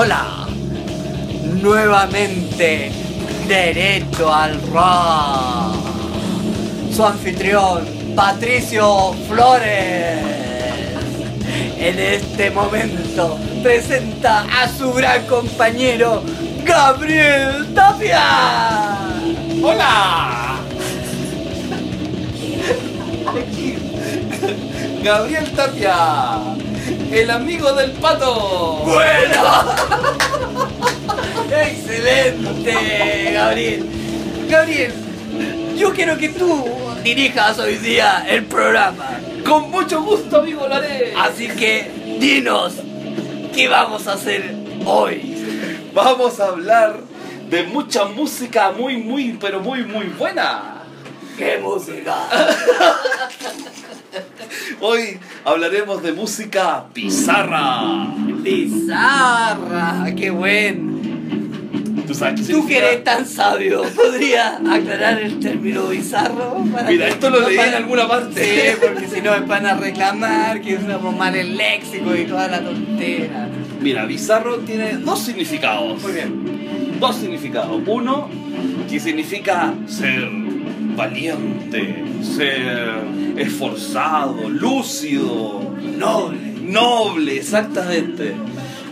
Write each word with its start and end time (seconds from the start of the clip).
Hola, 0.00 0.46
nuevamente 1.60 2.92
derecho 3.48 4.32
al 4.32 4.62
rock. 4.70 5.74
Su 6.94 7.04
anfitrión, 7.04 7.84
Patricio 8.14 9.12
Flores, 9.28 10.20
en 11.76 11.98
este 11.98 12.48
momento 12.52 13.40
presenta 13.60 14.46
a 14.62 14.68
su 14.68 14.92
gran 14.92 15.26
compañero, 15.26 16.22
Gabriel 16.62 17.74
Tapia. 17.74 18.22
¡Hola! 19.60 20.60
Gabriel 25.02 25.50
Tapia, 25.56 26.56
el 27.12 27.30
amigo 27.30 27.72
del 27.72 27.92
pato. 27.92 28.82
Bueno. 28.84 29.64
Excelente, 31.50 33.32
Gabriel. 33.32 33.86
Gabriel, 34.48 34.92
yo 35.76 35.92
quiero 35.92 36.18
que 36.18 36.28
tú 36.30 36.64
dirijas 37.02 37.58
hoy 37.58 37.76
día 37.76 38.24
el 38.28 38.44
programa. 38.44 39.20
Con 39.46 39.70
mucho 39.70 40.02
gusto, 40.02 40.38
amigo, 40.38 40.66
lo 40.68 40.74
haré. 40.74 41.14
Así 41.16 41.48
que 41.48 41.90
dinos, 42.20 42.74
¿qué 43.54 43.68
vamos 43.68 44.06
a 44.06 44.12
hacer 44.12 44.54
hoy? 44.84 45.34
Vamos 45.94 46.38
a 46.40 46.48
hablar 46.48 47.00
de 47.48 47.62
mucha 47.64 48.04
música 48.04 48.70
muy, 48.72 48.98
muy, 48.98 49.38
pero 49.40 49.60
muy, 49.60 49.84
muy 49.84 50.06
buena. 50.06 50.82
¿Qué 51.36 51.58
música? 51.58 52.16
Hoy 54.80 55.18
hablaremos 55.44 56.02
de 56.02 56.12
música 56.12 56.84
bizarra. 56.94 58.14
Bizarra, 58.42 60.06
qué 60.16 60.30
buen. 60.30 60.98
¿Tú 62.06 62.14
sabes 62.14 62.40
qué 62.46 62.52
Tú 62.54 62.66
que 62.66 62.78
eres 62.78 63.04
tan 63.04 63.26
sabio, 63.26 63.82
¿podría 63.94 64.56
aclarar 64.56 65.20
el 65.20 65.38
término 65.40 65.88
bizarro? 65.88 66.56
Para 66.72 66.88
Mira, 66.88 67.04
que- 67.06 67.10
esto 67.12 67.28
lo 67.28 67.40
no 67.42 67.48
leí 67.48 67.56
para- 67.58 67.68
en 67.68 67.74
alguna 67.74 68.08
parte. 68.08 68.44
Sí, 68.44 68.76
porque 68.80 69.08
si 69.08 69.20
no 69.20 69.32
me 69.32 69.40
van 69.40 69.66
a 69.66 69.74
reclamar 69.74 70.60
que 70.62 70.76
usamos 70.76 71.14
mal 71.14 71.34
el 71.36 71.56
léxico 71.56 72.14
y 72.14 72.24
toda 72.24 72.48
la 72.48 72.60
tontera. 72.64 73.48
Mira, 73.82 74.06
bizarro 74.06 74.56
tiene 74.60 74.96
dos 74.96 75.18
significados. 75.20 76.02
Muy 76.02 76.12
bien. 76.12 76.96
Dos 76.98 77.16
significados. 77.16 77.82
Uno, 77.86 78.30
que 78.88 78.98
significa 78.98 79.74
ser 79.86 80.30
valiente, 80.98 82.04
ser 82.36 82.98
esforzado, 83.36 84.50
lúcido, 84.50 85.60
Noble. 85.96 86.38
noble, 86.62 87.36
exactamente. 87.38 88.34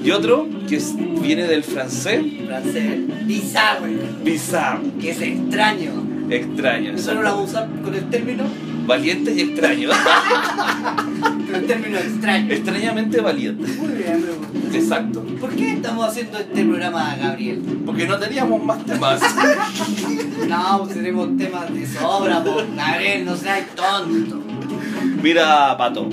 Y 0.05 0.11
otro, 0.13 0.49
que 0.69 0.77
es- 0.77 0.95
viene 1.21 1.47
del 1.49 1.65
francés, 1.65 2.21
Francés. 2.47 3.01
Bizarro. 3.27 3.87
bizarre, 4.25 4.81
Que 5.01 5.11
es 5.11 5.21
extraño. 5.21 5.91
extraño. 6.31 6.93
Eso 6.93 7.15
no 7.15 7.23
lo 7.23 7.31
vamos 7.35 7.55
a 7.55 7.65
usar 7.65 7.83
con 7.83 7.95
el 7.95 8.09
término, 8.09 8.45
Valiente 8.87 9.35
y 9.35 9.41
extraño. 9.41 9.89
pero 11.47 11.59
el 11.59 11.67
término 11.67 11.99
extraño. 11.99 12.53
Extrañamente 12.55 13.21
valiente. 13.21 13.67
Muy 13.81 13.89
bien, 13.95 14.25
gusta. 14.63 14.79
Exacto. 14.79 15.27
¿Por 15.41 15.51
qué 15.57 15.73
estamos 15.73 16.07
haciendo 16.09 16.39
este 16.39 16.65
programa, 16.65 17.17
Gabriel? 17.21 17.63
Porque 17.85 18.07
no 18.07 18.17
teníamos 18.17 18.63
más 18.65 18.85
temas. 18.87 19.21
No, 20.49 20.79
pues 20.85 20.95
tenemos 20.95 21.37
temas 21.37 21.73
de 21.73 21.87
sobra, 21.87 22.45
Gabriel, 22.77 23.25
no 23.25 23.37
seas 23.37 23.67
tonto. 23.75 24.41
Mira, 25.23 25.77
Pato. 25.77 26.09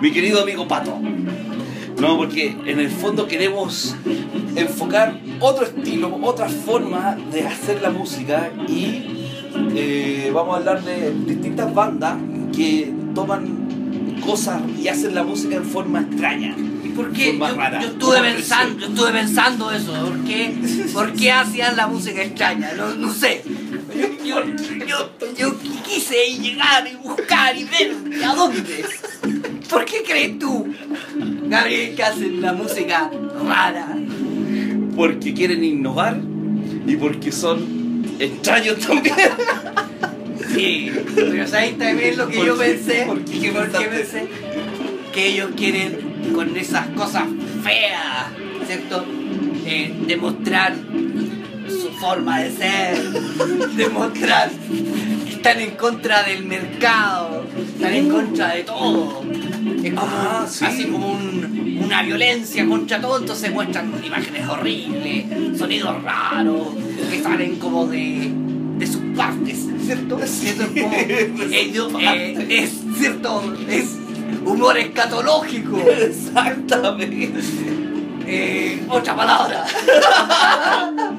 Mi 0.00 0.12
querido 0.12 0.42
amigo 0.42 0.66
Pato. 0.66 0.98
No, 2.00 2.16
porque 2.16 2.56
en 2.64 2.80
el 2.80 2.88
fondo 2.88 3.26
queremos 3.26 3.94
enfocar 4.56 5.20
otro 5.40 5.66
estilo, 5.66 6.18
otra 6.22 6.48
forma 6.48 7.16
de 7.30 7.46
hacer 7.46 7.82
la 7.82 7.90
música 7.90 8.50
y 8.66 9.04
eh, 9.74 10.30
vamos 10.32 10.54
a 10.54 10.58
hablar 10.58 10.82
de 10.82 11.12
distintas 11.26 11.74
bandas 11.74 12.16
que 12.56 12.92
toman 13.14 14.18
cosas 14.24 14.62
y 14.80 14.88
hacen 14.88 15.14
la 15.14 15.24
música 15.24 15.56
en 15.56 15.64
forma 15.64 16.00
extraña. 16.00 16.56
¿Y 16.90 16.92
por 16.92 17.12
qué? 17.12 17.36
Forma 17.38 17.70
Yo, 17.72 17.80
yo 17.80 17.86
estuve 17.88 18.20
pensando, 18.20 18.80
yo 18.80 18.86
estuve 18.88 19.12
pensando 19.12 19.70
eso. 19.70 19.92
¿Por 19.92 20.24
qué, 20.24 20.54
por 20.92 21.12
qué 21.12 21.30
hacían 21.30 21.76
la 21.76 21.86
música 21.86 22.22
extraña? 22.22 22.72
No, 22.76 22.94
no 22.94 23.12
sé. 23.12 23.42
Yo, 24.24 24.42
yo, 24.86 25.10
yo, 25.36 25.56
quise 25.86 26.36
llegar 26.36 26.88
y 26.90 26.96
buscar 26.96 27.56
y 27.56 27.64
ver 27.64 27.94
a 28.24 28.34
dónde. 28.34 28.84
¿Por 29.68 29.84
qué 29.84 30.02
crees 30.02 30.38
tú, 30.38 30.66
Gabriel, 31.46 31.94
que 31.94 32.02
hacen 32.02 32.42
la 32.42 32.52
música 32.52 33.10
rara? 33.46 33.96
Porque 34.96 35.32
quieren 35.32 35.62
innovar 35.62 36.20
y 36.86 36.96
porque 36.96 37.30
son 37.30 38.04
extraños 38.18 38.78
también. 38.78 39.14
Sí, 40.54 40.90
pero 41.14 41.46
¿sabes 41.46 41.78
también 41.78 42.16
lo 42.16 42.28
que 42.28 42.36
¿Por 42.38 42.46
yo 42.46 42.58
qué? 42.58 42.64
pensé? 42.64 43.04
¿Por 43.06 43.24
qué? 43.24 43.40
¿Qué 43.40 43.52
¿Por 43.52 43.70
qué 43.70 43.84
pensé? 43.84 44.28
Que 45.12 45.26
ellos 45.28 45.50
quieren, 45.56 46.09
con 46.34 46.56
esas 46.56 46.86
cosas 46.88 47.24
feas, 47.62 48.26
¿cierto? 48.66 49.04
Eh, 49.66 49.94
demostrar 50.06 50.74
su 51.68 51.88
forma 52.00 52.40
de 52.40 52.50
ser, 52.52 52.98
demostrar 53.76 54.50
que 55.24 55.30
están 55.32 55.60
en 55.60 55.70
contra 55.72 56.22
del 56.24 56.44
mercado, 56.44 57.44
están 57.74 57.92
en 57.94 58.08
contra 58.08 58.54
de 58.54 58.62
todo. 58.64 59.22
Es 59.82 59.94
como, 59.94 60.06
Ah, 60.06 60.46
sí. 60.48 60.64
así 60.64 60.84
como 60.84 61.12
un- 61.12 61.80
una 61.84 62.02
violencia 62.02 62.66
contra 62.66 63.00
todo, 63.00 63.18
entonces 63.18 63.52
muestran 63.52 63.92
imágenes 64.04 64.48
horribles, 64.48 65.24
sonidos 65.58 66.02
raros, 66.02 66.68
que 67.10 67.22
salen 67.22 67.56
como 67.56 67.86
de, 67.86 68.30
de 68.78 68.86
sus 68.86 69.00
partes, 69.16 69.66
¿cierto? 69.84 70.18
Eso 70.22 70.44
es 70.46 70.54
como, 70.54 70.92
ellos, 71.52 71.92
eh, 72.00 72.46
es 72.50 72.72
cierto, 72.98 73.54
es 73.68 73.96
humor 74.44 74.78
escatológico. 74.78 75.78
Exactamente. 75.88 77.40
Eh, 78.32 78.86
otra 78.88 79.16
palabra. 79.16 79.64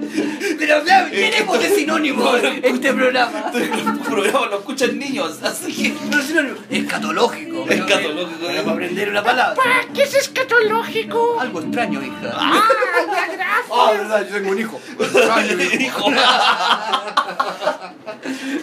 Pero 0.58 0.86
ya 0.86 1.10
llenemos 1.10 1.60
de 1.60 1.70
sinónimo 1.76 2.36
este 2.64 2.94
programa. 2.94 3.52
El 3.54 4.00
programa 4.00 4.46
lo 4.46 4.60
escuchan 4.60 4.98
niños, 4.98 5.40
así 5.44 5.74
que. 5.74 5.90
No 6.10 6.22
sinónimo, 6.22 6.56
escatológico. 6.70 7.66
Escatológico, 7.68 8.40
pero 8.40 8.52
¿eh? 8.52 8.62
para 8.62 8.72
aprender 8.72 9.10
una 9.10 9.24
palabra. 9.24 9.62
¿Qué 9.94 10.04
es 10.04 10.14
escatológico? 10.14 11.38
Algo 11.40 11.60
extraño, 11.62 12.02
hija. 12.02 12.34
¡Ah, 12.34 12.64
ya, 13.08 13.26
gracias! 13.34 13.72
Ah, 13.72 13.92
verdad, 13.92 14.28
yo 14.28 14.36
tengo 14.36 14.52
un 14.52 14.60
hijo. 14.60 14.80
Extraño, 15.00 15.58
hijo. 15.80 16.12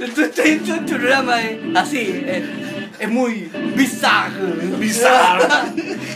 Entonces, 0.01 0.39
este, 0.39 0.53
este 0.53 0.95
programa 0.95 1.43
es 1.43 1.59
así, 1.75 2.25
es, 2.27 2.45
es 2.99 3.11
muy 3.11 3.51
bizarro. 3.77 4.47
Bizarro. 4.79 5.45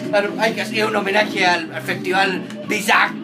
Claro, 0.08 0.32
hay 0.38 0.52
que 0.52 0.62
hacer 0.62 0.86
un 0.86 0.96
homenaje 0.96 1.44
al, 1.46 1.72
al 1.72 1.82
festival 1.82 2.42
Bizarre 2.68 3.14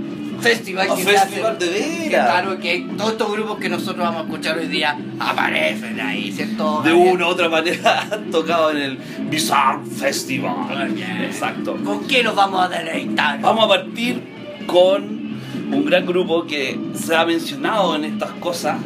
Festival. 0.41 0.89
Que 0.97 1.03
Festival 1.03 1.59
de 1.59 1.67
Que 1.69 2.09
veras. 2.09 2.31
Claro, 2.31 2.59
que 2.61 2.87
todos 2.97 3.13
estos 3.13 3.33
grupos 3.33 3.59
que 3.59 3.69
nosotros 3.69 3.99
vamos 3.99 4.23
a 4.23 4.25
escuchar 4.25 4.59
hoy 4.59 4.69
día 4.69 4.97
aparecen 5.19 6.01
ahí, 6.01 6.33
¿cierto? 6.33 6.81
De 6.83 6.93
una 6.93 7.27
u 7.27 7.31
otra 7.31 7.49
manera 7.49 8.07
han 8.13 8.31
tocado 8.31 8.71
en 8.71 8.77
el 8.79 8.99
Bizarre 9.31 9.79
Muy 9.79 9.91
Festival. 9.97 10.93
bien. 10.93 11.23
Exacto. 11.25 11.77
¿Con 11.85 12.07
qué 12.07 12.23
nos 12.23 12.37
vamos 12.37 12.65
a 12.65 12.69
deleitar? 12.69 13.41
Vamos 13.41 13.65
a 13.65 13.69
partir 13.69 14.23
con 14.67 15.39
un 15.73 15.85
gran 15.85 16.07
grupo 16.07 16.47
que 16.47 16.79
se 16.95 17.17
ha 17.17 17.25
mencionado 17.25 17.97
en 17.97 18.05
estas 18.05 18.31
cosas 18.33 18.79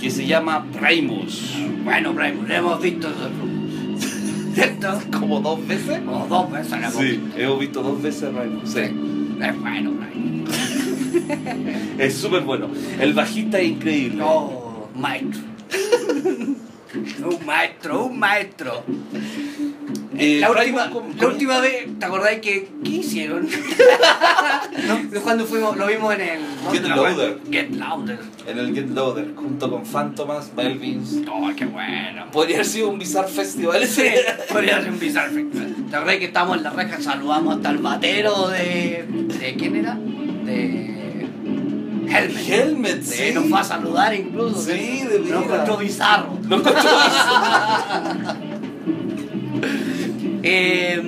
que 0.00 0.10
se 0.10 0.26
llama 0.26 0.66
Primus. 0.78 1.54
Bueno, 1.84 2.12
Primus, 2.12 2.50
hemos 2.50 2.80
visto 2.80 3.08
nosotros. 3.08 3.32
¿Cierto? 3.34 3.51
Como 5.18 5.40
dos 5.40 5.66
veces. 5.66 6.00
Como 6.00 6.26
dos 6.26 6.50
veces 6.50 6.70
la 6.72 6.78
hemos 6.78 6.94
Sí, 6.94 7.04
visto. 7.04 7.38
hemos 7.38 7.60
visto 7.60 7.82
dos 7.82 8.02
veces 8.02 8.30
Primus. 8.34 8.70
Sí. 8.70 8.80
Es 8.80 9.60
bueno, 9.60 9.90
Primus. 9.92 10.50
Es 11.98 12.14
súper 12.14 12.42
bueno. 12.42 12.68
El 13.00 13.12
bajista 13.14 13.58
es 13.60 13.68
increíble. 13.70 14.22
Oh, 14.26 14.88
maestro. 14.96 15.40
un 16.94 17.46
maestro, 17.46 18.04
un 18.06 18.18
maestro. 18.18 18.84
Eh, 20.18 20.38
la, 20.40 20.50
última, 20.50 20.90
con- 20.90 21.16
la 21.18 21.26
última 21.26 21.58
vez, 21.60 21.86
¿te 21.98 22.04
acordáis 22.04 22.40
que 22.40 22.68
qué 22.84 22.90
hicieron? 22.90 23.48
¿No? 24.86 25.20
Cuando 25.22 25.46
fuimos, 25.46 25.76
lo 25.76 25.86
vimos 25.86 26.14
en 26.14 26.20
el 26.20 26.40
Get 26.70 26.84
Louder. 26.86 27.38
Get 27.50 27.70
Louder. 27.70 28.18
En 28.46 28.58
el 28.58 28.74
Get 28.74 28.88
Loader, 28.90 29.34
junto 29.34 29.70
con 29.70 29.86
Phantomas, 29.86 30.52
Melvins. 30.54 31.16
Oh, 31.30 31.50
qué 31.56 31.64
bueno. 31.64 32.26
Podría 32.30 32.56
haber 32.56 32.66
sido 32.66 32.90
un 32.90 32.98
Bizarre 32.98 33.28
Festival 33.28 33.86
Sí, 33.86 34.02
podría 34.52 34.80
ser 34.82 34.90
un 34.92 34.98
bizarro. 34.98 35.32
¿Te 35.90 35.96
acordás 35.96 36.16
que 36.16 36.24
estamos 36.26 36.56
en 36.58 36.62
la 36.64 36.70
reja? 36.70 37.00
Saludamos 37.00 37.56
hasta 37.56 37.70
el 37.70 37.78
batero 37.78 38.48
de. 38.48 39.04
¿De 39.40 39.54
quién 39.56 39.76
era? 39.76 39.94
De. 39.94 41.01
Helmet. 42.16 42.48
Helmet, 42.48 43.02
Sí, 43.02 43.24
sí. 43.28 43.34
Nos 43.34 43.52
va 43.52 43.60
a 43.60 43.64
saludar 43.64 44.14
incluso. 44.14 44.60
Sí, 44.62 44.72
¿sí? 44.72 45.06
de 45.06 45.18
Nos 45.18 45.28
veras. 45.28 45.44
encontró 45.44 45.76
bizarro. 45.78 46.38
Lo 46.48 46.56
encontró 46.56 46.82
Eh, 50.44 51.00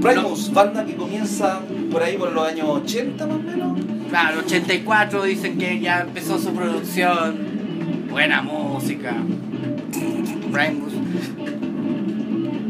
Primus, 0.00 0.52
banda 0.52 0.84
que 0.84 0.94
comienza 0.96 1.60
por 1.90 2.02
ahí 2.02 2.16
por 2.16 2.32
los 2.32 2.46
años 2.48 2.66
80 2.68 3.26
más 3.26 3.36
o 3.36 3.40
menos. 3.40 3.78
Claro, 4.08 4.40
84 4.40 5.22
dicen 5.24 5.58
que 5.58 5.80
ya 5.80 6.00
empezó 6.00 6.38
su 6.38 6.52
producción. 6.54 7.36
Buena 8.10 8.42
música. 8.42 9.14
Primus. 10.52 10.92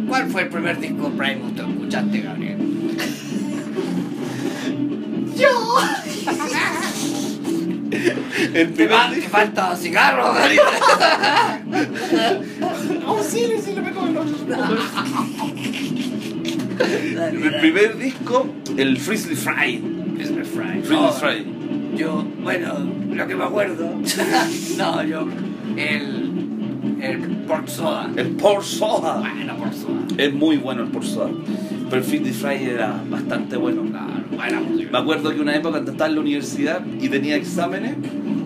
¿Cuál 0.09 0.31
fue 0.31 0.43
el 0.43 0.49
primer 0.49 0.79
disco 0.81 1.09
de 1.11 1.17
Primus 1.17 1.53
que 1.53 1.61
escuchaste, 1.61 2.21
Gabriel? 2.21 2.59
El 8.55 8.73
Te, 8.73 8.87
primer 8.87 9.11
te 9.11 9.17
disco- 9.17 9.31
falta 9.31 9.77
cigarro. 9.77 10.35
Auxilio, 13.07 13.61
si 13.65 13.73
le 13.75 13.81
meto 13.83 14.01
el. 14.07 14.17
El 17.45 17.55
primer 17.61 17.97
disco, 17.99 18.47
el 18.77 18.99
Frizzly 18.99 19.37
Fry. 19.37 19.83
Christmas 20.17 20.49
Fry. 20.49 20.81
Frizzly 20.83 20.97
No, 20.97 21.13
Fry. 21.13 21.47
Yo, 21.97 22.25
bueno, 22.43 22.75
lo 23.13 23.27
que 23.27 23.35
me 23.37 23.45
acuerdo. 23.45 23.91
no, 24.79 25.03
yo. 25.05 25.27
El. 25.77 26.33
El 27.01 27.19
Pork 27.47 27.69
Soda. 27.69 28.11
El 28.17 28.29
Por 28.31 28.65
Soda. 28.65 29.19
Bueno, 29.21 29.57
Pork 29.57 29.73
Soda. 29.75 30.01
Es 30.17 30.33
muy 30.33 30.57
bueno 30.57 30.83
el 30.83 30.89
Por 30.89 31.05
Soda. 31.05 31.31
Pero 31.91 32.03
el 32.03 32.09
Frizzly 32.09 32.33
Fry 32.33 32.65
era 32.65 33.01
bastante 33.09 33.57
bueno. 33.57 33.83
Me 34.91 34.99
acuerdo 34.99 35.35
que 35.35 35.41
una 35.41 35.55
época 35.55 35.73
cuando 35.73 35.93
estaba 35.93 36.09
en 36.09 36.15
la 36.17 36.21
universidad 36.21 36.83
y 37.01 37.09
tenía 37.09 37.37
exámenes 37.37 37.97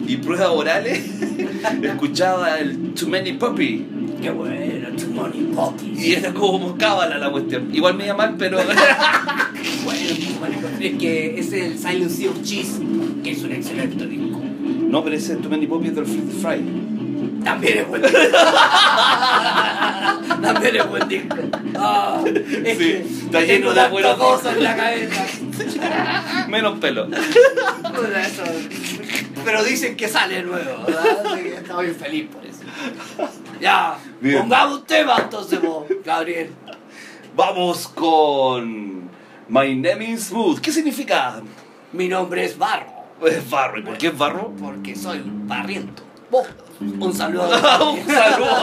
y 0.07 0.17
pruebas 0.17 0.49
orales, 0.49 1.05
escuchaba 1.83 2.59
el 2.59 2.95
Too 2.95 3.09
Many 3.09 3.33
Puppy. 3.35 3.87
Qué 4.23 4.31
bueno, 4.31 4.89
Too 4.97 5.09
Many 5.11 5.55
Puppies. 5.55 6.07
Y 6.07 6.15
era 6.15 6.33
como 6.33 6.77
cábala 6.77 7.19
la 7.19 7.31
cuestión. 7.31 7.69
Igual 7.73 7.95
me 7.95 8.07
iba 8.07 8.17
mal, 8.17 8.35
pero. 8.39 8.59
Bueno. 9.85 10.69
Es 10.81 10.95
que 10.99 11.39
es 11.39 11.53
el 11.53 11.79
Silent 11.79 12.11
Sea 12.11 12.31
of 12.31 12.43
Cheese, 12.43 12.81
que 13.25 13.31
es 13.33 13.43
un 13.43 13.53
excelente 13.53 14.07
disco. 14.07 14.41
no, 14.89 15.03
pero 15.03 15.17
ese 15.17 15.37
Too 15.37 15.51
Many 15.51 15.67
Puppy 15.67 15.89
es 15.89 15.95
del 15.97 16.07
Fry. 16.07 16.63
También 17.45 17.79
es 17.79 17.89
buen 17.89 18.03
disco. 18.03 18.19
También 20.43 20.77
es 20.77 20.89
buen 20.89 21.09
disco. 21.09 21.37
Ah, 21.77 22.23
es 22.65 22.79
Sí, 22.79 22.93
está 23.25 23.41
lleno 23.43 23.71
de 23.71 23.75
tantas 23.75 23.91
buenos 23.91 24.17
cosas 24.17 24.57
en 24.57 24.65
la 24.65 24.77
cabeza. 24.77 25.27
Menos 26.49 26.79
pelo. 26.79 27.09
Pero 29.45 29.65
dicen 29.65 29.97
que 29.97 30.09
sale 30.09 30.43
nuevo, 30.43 30.85
¿verdad? 30.87 31.27
Así 31.27 31.43
que 31.43 31.55
Estoy 31.55 31.91
feliz 31.91 32.29
por 32.33 32.45
eso. 32.45 32.61
Ya, 33.61 33.97
Bien. 34.21 34.41
pongamos 34.41 34.81
un 34.81 34.85
tema 34.85 35.17
entonces 35.19 35.61
vos, 35.63 35.85
Gabriel. 36.05 36.51
Vamos 37.35 37.89
con. 37.89 39.09
My 39.49 39.75
name 39.75 40.05
is 40.11 40.25
Smooth. 40.27 40.61
¿Qué 40.61 40.73
significa? 40.73 41.41
Mi 41.93 42.09
nombre 42.09 42.45
es 42.45 42.59
Barro, 42.59 42.87
Es 43.25 43.49
barro. 43.49 43.79
¿Y 43.79 43.83
por 43.83 43.97
qué 43.97 44.09
es 44.09 44.19
barro? 44.19 44.53
porque 44.61 44.95
soy 44.95 45.19
un 45.21 45.49
barriento. 45.49 46.03
Vos, 46.31 46.47
un 46.81 47.15
saludo. 47.15 47.49
Un 47.49 48.07
saludo. 48.07 48.57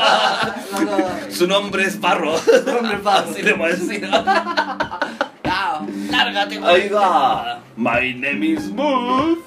Su 1.29 1.47
nombre 1.47 1.83
es 1.83 1.99
Barro. 1.99 2.33
nombre 2.65 2.95
es 2.95 3.03
Barro. 3.03 3.31
Así 3.31 3.41
le 3.41 3.53
voy 3.53 3.71
a 3.71 3.75
decir. 3.75 4.09
Lárgate. 6.09 6.59
Ahí 6.63 6.89
va. 6.89 7.59
My 7.75 8.13
name 8.13 8.45
is 8.45 8.65
Smooth. 8.65 9.39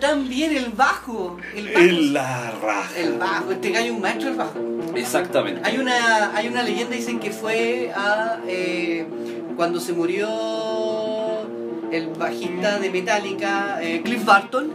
Tan 0.00 0.28
bien 0.28 0.56
el 0.56 0.70
bajo. 0.70 1.36
El 1.54 1.66
bajo. 1.68 1.78
En 1.78 2.12
la 2.14 2.50
raja. 2.62 2.98
El 2.98 3.12
bajo. 3.18 3.52
Este 3.52 3.70
gallo 3.70 3.86
es 3.86 3.92
un 3.92 4.00
maestro 4.00 4.28
del 4.30 4.38
bajo. 4.38 4.54
Exactamente. 4.96 5.60
Hay 5.64 5.78
una, 5.78 6.34
hay 6.36 6.48
una 6.48 6.62
leyenda, 6.62 6.96
dicen 6.96 7.20
que 7.20 7.30
fue 7.30 7.92
a, 7.94 8.38
eh, 8.46 9.06
cuando 9.56 9.78
se 9.78 9.92
murió 9.92 10.28
el 11.92 12.08
bajista 12.18 12.78
de 12.78 12.90
Metallica, 12.90 13.78
eh, 13.82 14.00
Cliff 14.04 14.24
Barton, 14.24 14.70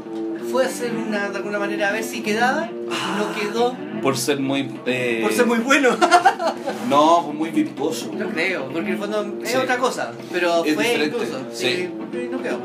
fue 0.52 0.64
a 0.64 0.68
hacer 0.68 0.92
una, 0.96 1.30
de 1.30 1.38
alguna 1.38 1.60
manera 1.60 1.90
a 1.90 1.92
ver 1.92 2.04
si 2.04 2.22
quedaba, 2.22 2.70
no 3.18 3.34
quedó 3.40 3.76
Por 4.02 4.16
ser 4.18 4.40
muy. 4.40 4.70
eh, 4.86 5.20
por 5.24 5.34
ser 5.34 5.46
muy 5.46 5.60
bueno. 5.60 5.90
No, 6.90 7.24
pues 7.26 7.36
muy 7.38 7.50
virtuoso. 7.50 8.12
no 8.14 8.30
creo, 8.30 8.66
porque 8.66 8.80
en 8.80 8.94
el 8.94 8.98
fondo 9.00 9.38
es 9.44 9.50
Sí. 9.52 9.58
otra 9.58 9.78
cosa, 9.80 10.12
pero 10.32 10.64
Es 10.64 10.76
fue 10.76 10.84
diferente, 10.84 11.18
incluso. 11.18 11.40
sí. 11.52 11.90
no 12.32 12.42
quedó. 12.44 12.60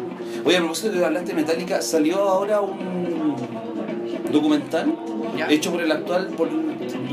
Oye, 0.45 0.57
a 0.57 0.61
propósito 0.61 0.91
de 0.93 0.99
que 0.99 1.05
hablaste 1.05 1.29
de 1.31 1.35
Metallica, 1.35 1.83
salió 1.83 2.19
ahora 2.21 2.61
un 2.61 3.37
documental 4.33 4.95
Ya. 5.37 5.49
hecho 5.49 5.71
por 5.71 5.81
el 5.83 5.91
actual 5.93 6.29
por 6.37 6.49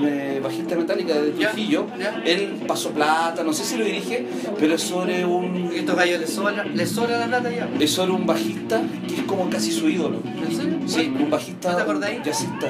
eh, 0.03 0.39
bajista 0.43 0.75
Metallica 0.75 1.13
de 1.15 1.34
Ya, 1.38 1.50
Trujillo. 1.51 1.88
ya. 2.00 2.22
Él 2.25 2.62
pasó 2.67 2.91
plata, 2.91 3.43
no 3.43 3.53
sé 3.53 3.63
si 3.63 3.77
lo 3.77 3.86
dirige, 3.86 4.25
pero 4.60 4.75
es 4.75 4.81
sobre 4.81 5.25
un. 5.25 5.72
Estos 5.75 5.96
gallos 5.96 6.19
les 6.19 6.29
sobra, 6.29 6.63
les 6.63 6.89
sobra 6.89 7.17
la 7.19 7.25
plata 7.27 7.50
ya. 7.51 7.69
Es 7.79 7.91
sobre 7.91 8.12
un 8.12 8.25
bajista 8.25 8.81
que 9.07 9.15
es 9.15 9.22
como 9.24 9.50
casi 9.50 9.72
su 9.72 9.89
ídolo. 9.89 10.19
¿En 10.25 10.55
serio? 10.55 10.77
Sí, 10.86 11.13
un 11.19 11.29
bajista 11.29 11.72
¿No 11.72 11.75
te 11.77 11.81
acordáis? 11.84 12.24
jazzista. 12.24 12.67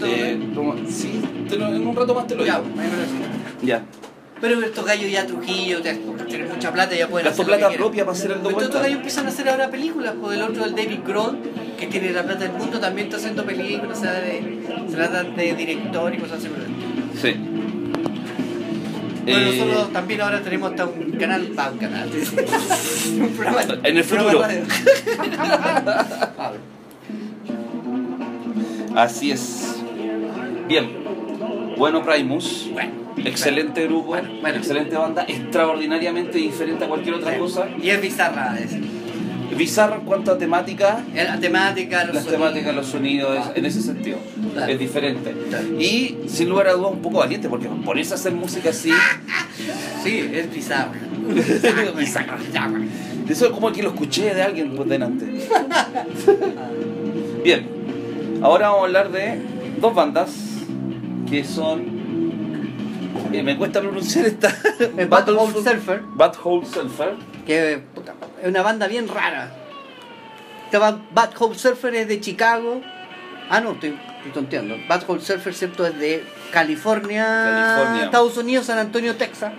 ¿No 0.00 0.06
te 0.06 0.30
Eh, 0.32 0.38
sí, 0.88 1.20
te 1.48 1.56
lo- 1.56 1.68
en 1.74 1.86
un 1.86 1.94
rato 1.96 2.14
más 2.14 2.26
te 2.26 2.34
lo 2.34 2.44
Ya, 2.44 2.58
digo. 2.60 2.66
ahí 2.80 2.88
me 2.88 2.96
lo 2.96 3.02
decís. 3.02 3.14
Ya. 3.62 3.84
Pero 4.40 4.62
estos 4.64 4.84
gallos 4.86 5.10
ya 5.10 5.26
Trujillo, 5.26 5.82
tienen 5.82 6.48
mucha 6.48 6.72
plata, 6.72 6.94
ya 6.96 7.08
pueden 7.08 7.26
hacer 7.28 7.46
lo 7.46 7.52
que 7.52 7.58
plata 7.58 7.76
propia 7.76 8.04
para 8.06 8.16
hacer 8.16 8.30
el 8.30 8.38
Pero 8.38 8.48
estos 8.50 8.62
documental. 8.62 8.82
gallos 8.82 8.96
empiezan 8.96 9.26
a 9.26 9.28
hacer 9.28 9.48
ahora 9.48 9.70
películas, 9.70 10.14
pues 10.20 10.36
el 10.38 10.42
otro, 10.42 10.64
el 10.64 10.74
David 10.74 11.00
Grohl, 11.06 11.38
que 11.78 11.86
tiene 11.88 12.10
la 12.12 12.22
plata 12.22 12.44
del 12.44 12.52
mundo, 12.52 12.80
también 12.80 13.06
está 13.08 13.18
haciendo 13.18 13.44
películas, 13.44 13.98
o 13.98 14.00
sea, 14.00 14.12
de, 14.12 14.60
se 14.88 14.96
tratan 14.96 15.36
de 15.36 15.54
director 15.54 16.14
y 16.14 16.18
cosas 16.18 16.38
así. 16.38 16.48
Sí. 17.20 17.34
Bueno, 19.22 19.38
Eh, 19.38 19.58
nosotros 19.58 19.92
también 19.92 20.20
ahora 20.22 20.40
tenemos 20.40 20.70
hasta 20.70 20.86
un 20.86 21.12
canal, 21.12 21.58
va, 21.58 21.70
un 21.70 21.78
canal, 21.78 22.08
un 23.20 23.28
programa, 23.36 23.62
En 23.82 23.96
el 23.98 24.04
futuro. 24.04 24.42
Así 28.96 29.30
es. 29.30 29.76
Bien. 30.66 30.90
Bueno, 31.76 32.02
Primus. 32.04 32.68
Bueno, 32.72 32.90
Excelente 33.24 33.84
grupo, 33.86 34.08
Bueno, 34.08 34.28
bueno. 34.40 34.56
excelente 34.58 34.96
banda, 34.96 35.24
extraordinariamente 35.28 36.38
diferente 36.38 36.84
a 36.84 36.88
cualquier 36.88 37.16
otra 37.16 37.36
cosa. 37.38 37.68
Y 37.82 37.90
es 37.90 38.00
bizarra, 38.00 38.56
es. 38.58 38.76
Bizarra 39.56 39.96
en 39.96 40.02
cuanto 40.02 40.30
a 40.32 40.38
temática, 40.38 41.04
La 41.14 41.38
temática, 41.38 42.04
los 42.04 42.14
las 42.14 42.24
sonidos. 42.24 42.40
temáticas, 42.48 42.74
los 42.74 42.86
sonidos, 42.86 43.36
es- 43.36 43.56
en 43.56 43.64
ese 43.66 43.82
sentido. 43.82 44.18
Claro. 44.54 44.72
Es 44.72 44.78
diferente. 44.78 45.34
Claro. 45.48 45.80
Y 45.80 46.16
sin 46.28 46.48
lugar 46.48 46.68
a 46.68 46.72
dudas 46.72 46.92
un 46.92 47.02
poco 47.02 47.18
valiente, 47.18 47.48
porque 47.48 47.68
ponerse 47.84 48.12
a 48.12 48.16
hacer 48.16 48.32
música 48.32 48.70
así, 48.70 48.90
Sí, 50.04 50.30
es 50.32 50.50
bizarro. 50.54 50.92
Bizarro. 51.98 52.38
eso 53.28 53.46
es 53.46 53.50
como 53.52 53.70
que 53.72 53.82
lo 53.82 53.90
escuché 53.90 54.34
de 54.34 54.42
alguien 54.42 54.74
por 54.74 54.86
delante. 54.88 55.26
Bien, 57.44 57.66
ahora 58.42 58.68
vamos 58.68 58.82
a 58.82 58.86
hablar 58.86 59.10
de 59.12 59.40
dos 59.80 59.94
bandas 59.94 60.30
que 61.28 61.44
son. 61.44 61.99
Eh, 63.32 63.42
me 63.42 63.56
cuesta 63.56 63.80
pronunciar 63.80 64.26
esta. 64.26 64.54
Battle 65.08 65.36
Surfer. 65.62 66.02
Bad 66.14 66.34
Hole 66.42 66.66
Surfer. 66.66 67.14
que 67.46 67.82
puta, 67.94 68.14
es 68.42 68.48
una 68.48 68.62
banda 68.62 68.86
bien 68.88 69.08
rara. 69.08 69.52
Esta 70.66 70.78
ba- 70.78 71.00
Bad 71.12 71.30
Hole 71.38 71.54
Surfer 71.58 71.94
es 71.94 72.08
de 72.08 72.20
Chicago. 72.20 72.80
Ah, 73.48 73.60
no, 73.60 73.72
estoy, 73.72 73.98
estoy 74.18 74.32
tonteando. 74.32 74.76
Bad 74.88 75.02
Hole 75.08 75.20
Surfer, 75.20 75.52
¿cierto? 75.54 75.84
Es 75.86 75.98
de 75.98 76.24
California, 76.52 77.24
California. 77.76 78.04
Estados 78.04 78.36
Unidos, 78.36 78.66
San 78.66 78.78
Antonio, 78.78 79.16
Texas. 79.16 79.52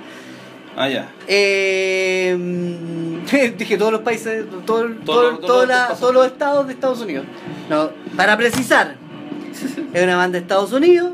Ah, 0.78 0.88
ya. 0.88 1.10
Eh, 1.28 2.38
dije 3.58 3.78
todos 3.78 3.92
los 3.92 4.02
países, 4.02 4.46
todo, 4.50 4.62
todo- 4.62 4.88
Todo- 5.06 5.38
todo- 5.38 5.38
toda 5.40 5.66
la- 5.66 5.88
todo- 5.90 5.98
todos 5.98 6.14
los 6.14 6.26
estados 6.28 6.68
de 6.68 6.74
Estados 6.74 7.02
Unidos. 7.02 7.26
No, 7.70 7.90
para 8.16 8.38
precisar, 8.38 8.96
es 9.94 10.04
una 10.04 10.16
banda 10.16 10.38
de 10.38 10.44
Estados 10.44 10.72
Unidos, 10.72 11.12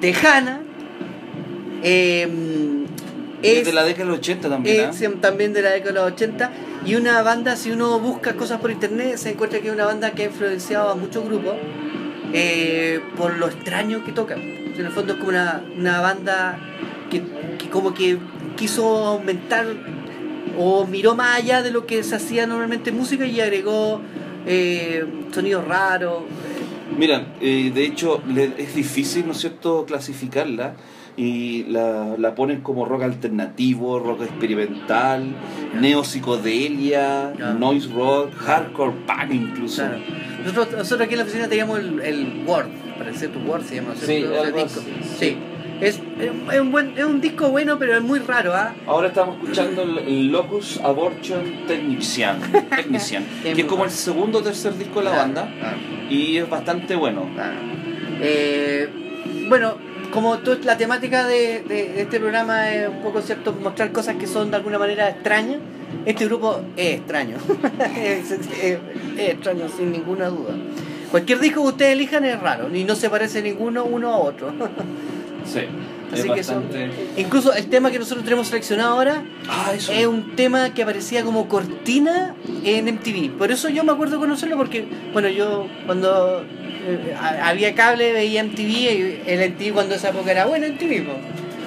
tejana. 0.00 0.60
Eh, 1.84 2.26
Es 3.42 3.64
de 3.66 3.72
la 3.72 3.84
década 3.84 4.06
del 4.10 4.14
80 4.18 4.48
también. 4.48 4.90
es 4.90 5.02
em, 5.02 5.20
también 5.20 5.52
de 5.52 5.62
la 5.62 5.70
década 5.70 5.92
de 5.92 5.98
los 6.00 6.12
80 6.12 6.50
y 6.86 6.94
una 6.96 7.22
banda 7.22 7.56
si 7.56 7.70
uno 7.70 7.98
busca 8.00 8.34
cosas 8.34 8.60
por 8.60 8.70
internet 8.70 9.16
se 9.18 9.30
encuentra 9.30 9.60
que 9.60 9.68
es 9.68 9.74
una 9.74 9.84
banda 9.84 10.12
que 10.12 10.22
ha 10.22 10.26
influenciado 10.26 10.88
a 10.90 10.94
muchos 10.94 11.24
grupos 11.24 11.54
eh, 12.32 13.00
por 13.16 13.36
lo 13.36 13.46
extraño 13.46 14.04
que 14.04 14.12
tocan 14.12 14.40
en 14.40 14.74
el 14.86 14.90
fondo 14.90 15.12
es 15.12 15.18
como 15.18 15.30
una, 15.30 15.62
una 15.78 16.00
banda 16.00 16.58
que, 17.10 17.22
que 17.58 17.68
como 17.70 17.94
que 17.94 18.18
quiso 18.56 18.86
aumentar 19.06 19.66
o 20.58 20.86
miró 20.86 21.14
más 21.14 21.36
allá 21.38 21.62
de 21.62 21.70
lo 21.70 21.86
que 21.86 22.02
se 22.02 22.16
hacía 22.16 22.46
normalmente 22.46 22.90
en 22.90 22.96
música 22.96 23.24
y 23.26 23.40
agregó 23.40 24.00
eh, 24.46 25.04
sonidos 25.32 25.66
raros 25.66 26.22
Mira, 26.98 27.26
eh, 27.40 27.72
de 27.74 27.84
hecho 27.84 28.22
le- 28.28 28.52
es 28.58 28.74
difícil, 28.74 29.26
¿no 29.26 29.32
es 29.32 29.38
cierto?, 29.38 29.84
clasificarla 29.86 30.74
y 31.16 31.64
la, 31.64 32.16
la 32.18 32.34
ponen 32.34 32.60
como 32.62 32.84
rock 32.86 33.02
alternativo, 33.04 33.98
rock 34.00 34.22
experimental, 34.22 35.24
Ya. 35.74 35.80
neopsicodelia, 35.80 37.32
Ya. 37.38 37.52
noise 37.54 37.88
rock, 37.92 38.34
hardcore 38.36 38.92
punk 39.06 39.32
incluso. 39.32 39.82
Claro. 39.82 39.98
Nosotros, 40.44 40.72
nosotros 40.78 41.00
aquí 41.06 41.14
en 41.14 41.18
la 41.18 41.24
oficina 41.24 41.48
teníamos 41.48 41.78
el, 41.78 42.00
el 42.00 42.42
Word, 42.46 42.66
parece 42.98 43.28
tu 43.28 43.38
Word 43.40 43.62
se 43.64 43.76
llama. 43.76 43.94
Sí, 43.96 44.24
algo 44.24 44.62
disco. 44.62 44.80
Sí. 44.80 44.92
sí. 45.18 45.36
Es, 45.80 46.00
es 46.52 46.60
un 46.60 46.70
buen, 46.70 46.96
es 46.96 47.04
un 47.04 47.20
disco 47.20 47.48
bueno, 47.50 47.78
pero 47.78 47.96
es 47.96 48.02
muy 48.02 48.20
raro, 48.20 48.54
¿ah? 48.54 48.72
Ahora 48.86 49.08
estamos 49.08 49.36
escuchando 49.42 49.82
el, 49.82 49.98
el 49.98 50.28
Locus 50.28 50.78
Abortion 50.80 51.42
Technician, 51.66 52.38
Technician 52.76 53.24
que 53.42 53.52
es 53.60 53.64
como 53.64 53.84
el 53.84 53.90
segundo 53.90 54.38
o 54.38 54.42
tercer 54.42 54.78
disco 54.78 55.00
de 55.00 55.06
la 55.06 55.10
Claro, 55.10 55.24
banda 55.34 55.54
claro, 55.58 55.76
y 56.08 56.36
es 56.36 56.48
bastante 56.48 56.94
bueno. 56.94 57.28
claro. 57.34 57.56
Eh, 58.20 58.88
bueno, 59.48 59.74
como 60.14 60.38
tú- 60.38 60.58
la 60.64 60.76
temática 60.78 61.26
de, 61.26 61.60
de- 61.68 61.88
de 61.92 62.02
este 62.02 62.18
programa 62.20 62.70
es 62.72 62.88
un 62.88 63.02
poco 63.02 63.20
cierto 63.20 63.52
mostrar 63.52 63.92
cosas 63.92 64.14
que 64.16 64.26
son 64.26 64.50
de 64.50 64.56
alguna 64.56 64.78
manera 64.78 65.08
extrañas, 65.10 65.58
este 66.06 66.24
grupo 66.26 66.60
es 66.76 66.94
extraño. 66.98 67.36
es, 67.96 68.30
es- 68.30 68.40
es- 68.62 68.78
es 69.18 69.28
extraño, 69.30 69.68
sin 69.68 69.90
ninguna 69.92 70.28
duda. 70.28 70.54
Cualquier 71.10 71.38
disco 71.40 71.62
que 71.62 71.68
ustedes 71.68 71.92
elijan 71.92 72.24
es 72.24 72.40
raro 72.40 72.74
y 72.74 72.84
no 72.84 72.94
se 72.94 73.10
parece 73.10 73.42
ninguno 73.42 73.84
uno 73.84 74.10
a 74.14 74.18
otro. 74.18 74.52
Sí, 75.44 75.60
Así 76.10 76.30
que 76.30 76.42
son-. 76.42 76.64
Incluso 77.18 77.52
el 77.52 77.66
tema 77.66 77.90
que 77.90 77.98
nosotros 77.98 78.24
tenemos 78.24 78.46
seleccionado 78.48 78.94
ahora 78.94 79.24
Ah, 79.46 79.72
es 79.74 80.06
un 80.06 80.34
tema 80.36 80.72
que 80.72 80.82
aparecía 80.84 81.22
como 81.22 81.48
cortina 81.48 82.34
en 82.64 82.86
MTV. 82.86 83.36
Por 83.36 83.52
eso 83.52 83.68
yo 83.68 83.84
me 83.84 83.92
acuerdo 83.92 84.18
conocerlo 84.18 84.56
porque, 84.56 84.86
bueno, 85.12 85.28
yo 85.28 85.66
cuando 85.84 86.44
había 87.42 87.74
cable 87.74 88.12
veía 88.12 88.42
MTV 88.44 88.60
y 88.60 89.20
el 89.26 89.50
MTV 89.52 89.72
cuando 89.72 89.94
esa 89.94 90.10
época 90.10 90.30
era 90.30 90.46
bueno 90.46 90.66
MTV. 90.66 91.04
po. 91.04 91.12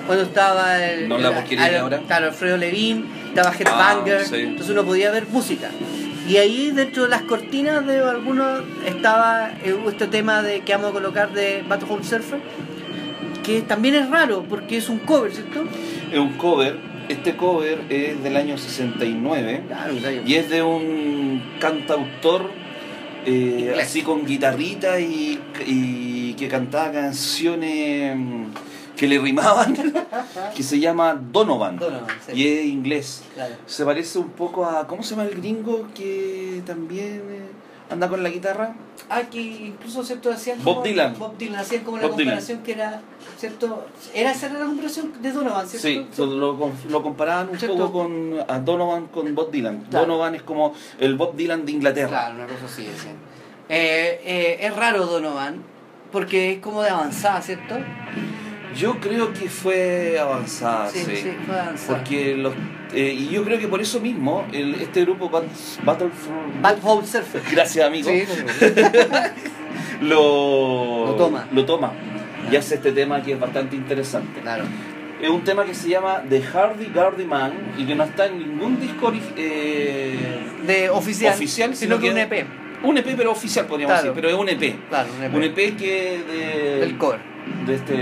Cuando 0.05 0.24
estaba 0.24 0.83
el, 0.86 1.09
No 1.09 1.17
la 1.17 1.43
el- 1.50 1.59
al- 1.59 1.75
ahora. 1.77 2.00
Claro, 2.07 2.27
Alfredo 2.27 2.55
Levin, 2.57 3.05
estaba 3.27 3.53
Headbanger, 3.53 4.21
Ah, 4.21 4.25
sí. 4.25 4.36
entonces 4.38 4.69
uno 4.69 4.86
podía 4.86 5.12
ver 5.12 5.27
música. 5.27 5.69
Y 6.29 6.38
ahí 6.38 6.71
dentro 6.71 7.03
de 7.03 7.09
las 7.09 7.21
cortinas 7.24 7.86
de 7.86 8.00
algunos 8.00 8.62
estaba 8.86 9.51
eh, 9.63 9.75
este 9.88 10.07
tema 10.07 10.41
de 10.41 10.62
que 10.62 10.74
vamos 10.74 10.89
a 10.91 10.93
colocar 10.93 11.31
de 11.33 11.63
Battle 11.67 11.88
Hole 11.89 12.03
Surfer, 12.03 12.39
que 13.43 13.62
también 13.62 13.95
es 13.95 14.09
raro 14.09 14.43
porque 14.50 14.77
es 14.77 14.89
un 14.89 15.00
cover, 15.00 15.31
¿cierto? 15.31 15.63
Es 16.12 16.19
un 16.19 16.33
cover. 16.33 16.77
Este 17.09 17.38
cover 17.38 17.79
es 17.89 18.21
del 18.21 18.36
año 18.36 18.57
69 18.57 19.63
Claro, 19.67 19.93
y 20.25 20.36
es 20.36 20.50
de 20.50 20.62
un 20.62 21.41
cantautor 21.59 22.50
eh, 23.29 23.75
así 23.81 24.03
con 24.03 24.25
guitarrita 24.25 25.00
y, 25.01 25.38
y 25.65 26.34
que 26.36 26.48
cantaba 26.48 26.93
canciones 26.93 28.15
mm, 28.15 28.46
que 28.96 29.05
le 29.05 29.19
rimaban, 29.19 29.75
que 30.55 30.63
se 30.63 30.79
llama 30.79 31.13
Donovan, 31.13 31.77
Donovan, 31.77 32.07
sí. 32.25 32.31
y 32.34 32.48
es 32.48 32.65
inglés. 32.65 33.24
Claro. 33.34 33.55
Se 33.65 33.84
parece 33.84 34.19
un 34.19 34.29
poco 34.29 34.65
a, 34.65 34.88
¿cómo 34.88 35.03
se 35.03 35.12
llama 35.12 35.27
el 35.27 35.36
gringo 35.36 35.89
que 35.93 36.63
también 36.65 37.22
eh, 37.29 37.41
anda 37.89 38.08
con 38.10 38.22
la 38.24 38.29
guitarra? 38.29 38.75
Ah, 39.10 39.22
que 39.22 39.39
incluso 39.41 40.03
cierto 40.03 40.29
hacían 40.32 40.62
Bob 40.63 40.75
como, 40.75 40.86
Dylan. 40.86 41.17
Bob 41.17 41.38
Dylan 41.38 41.60
hacían 41.60 41.84
como 41.84 41.98
la 41.98 42.08
Bob 42.08 42.17
Dylan. 42.17 42.36
comparación 42.36 42.63
que 42.63 42.72
era 42.74 43.01
cierto 43.38 43.88
era 44.13 44.32
esa 44.32 44.48
era 44.48 44.60
la 44.60 44.65
comparación 44.65 45.13
de 45.22 45.32
Donovan 45.32 45.67
Sí, 45.67 45.77
cierto 45.79 46.25
lo, 46.25 46.53
lo 46.53 46.72
lo 46.89 47.03
comparaban 47.03 47.50
un 47.50 47.58
¿Cierto? 47.60 47.77
poco 47.77 47.91
con 47.94 48.36
a 48.48 48.60
Donovan 48.60 49.08
con 49.08 49.34
Bob 49.34 49.50
Dylan. 49.51 49.86
Claro. 49.89 50.06
Donovan 50.08 50.36
es 50.36 50.41
como 50.44 50.74
el 51.00 51.15
Bob 51.15 51.36
Dylan 51.36 51.65
de 51.65 51.72
Inglaterra. 51.72 52.10
claro 52.10 52.36
una 52.36 52.46
cosa 52.48 52.65
así 52.65 52.84
decían 52.86 53.15
eh, 53.70 54.22
eh, 54.25 54.58
es 54.62 54.75
raro 54.75 55.06
Donovan 55.06 55.62
porque 56.12 56.53
es 56.53 56.60
como 56.60 56.82
de 56.82 56.89
avanzada 56.89 57.41
cierto 57.41 57.75
Yo 58.75 59.00
creo 59.00 59.34
que 59.34 59.50
fue 59.50 60.20
avanzada, 60.20 60.89
Sí, 60.89 61.00
sí. 61.06 61.15
sí, 61.17 61.32
fue 61.46 61.60
avanzada. 61.60 61.98
Porque 61.98 62.36
los, 62.36 62.53
eh, 62.94 63.13
y 63.17 63.27
yo 63.29 63.44
creo 63.44 63.60
que 63.60 63.67
por 63.67 63.82
eso 63.82 64.00
mismo 64.00 64.46
el- 64.53 64.75
este 64.75 65.01
grupo 65.01 65.29
Bat- 65.29 65.46
Battlefront 65.84 66.62
Bad 66.62 66.77
Hole 66.84 67.06
Surfer. 67.06 67.41
gracias 67.51 67.86
amigo 67.86 68.10
Sí, 68.10 68.24
no, 70.01 70.08
lo, 70.08 71.06
Lo 71.08 71.15
toma. 71.15 71.48
lo 71.51 71.65
toma 71.65 71.91
y 72.51 72.56
hace 72.56 72.75
este 72.75 72.91
tema 72.91 73.22
que 73.22 73.34
es 73.34 73.39
bastante 73.39 73.75
interesante 73.75 74.39
claro. 74.41 74.63
es 75.22 75.29
un 75.29 75.44
tema 75.44 75.65
que 75.65 75.74
se 75.74 75.89
llama 75.89 76.24
The 76.29 76.41
Hardy 76.41 76.91
Gardy 76.94 77.25
Man 77.25 77.51
y 77.77 77.86
que 77.86 77.96
no 77.96 78.03
está 78.06 78.27
en 78.27 78.39
ningún 78.39 78.79
disco 78.79 79.12
eh, 79.36 80.40
De 80.66 80.90
oficial. 80.90 81.33
Oficial, 81.33 81.75
sino 81.75 81.96
sino 81.98 82.00
que 82.00 82.07
que- 82.07 82.11
un 82.11 82.18
EP. 82.20 82.46
un 82.83 82.98
EP 82.98 83.16
pero 83.18 83.31
oficial 83.31 83.66
podríamos 83.66 83.94
Claro. 84.00 84.14
decir 84.14 84.22
pero 84.22 84.29
es 84.33 84.40
un 84.40 84.50
EP 84.50 84.75
Claro, 84.90 85.09
un 85.18 85.24
EP. 85.24 85.35
un 85.35 85.44
EP 85.44 85.75
que 85.77 86.22
de, 86.27 86.79
Del 86.79 86.98
core. 86.98 87.20
De 87.68 87.75
este, 87.75 87.94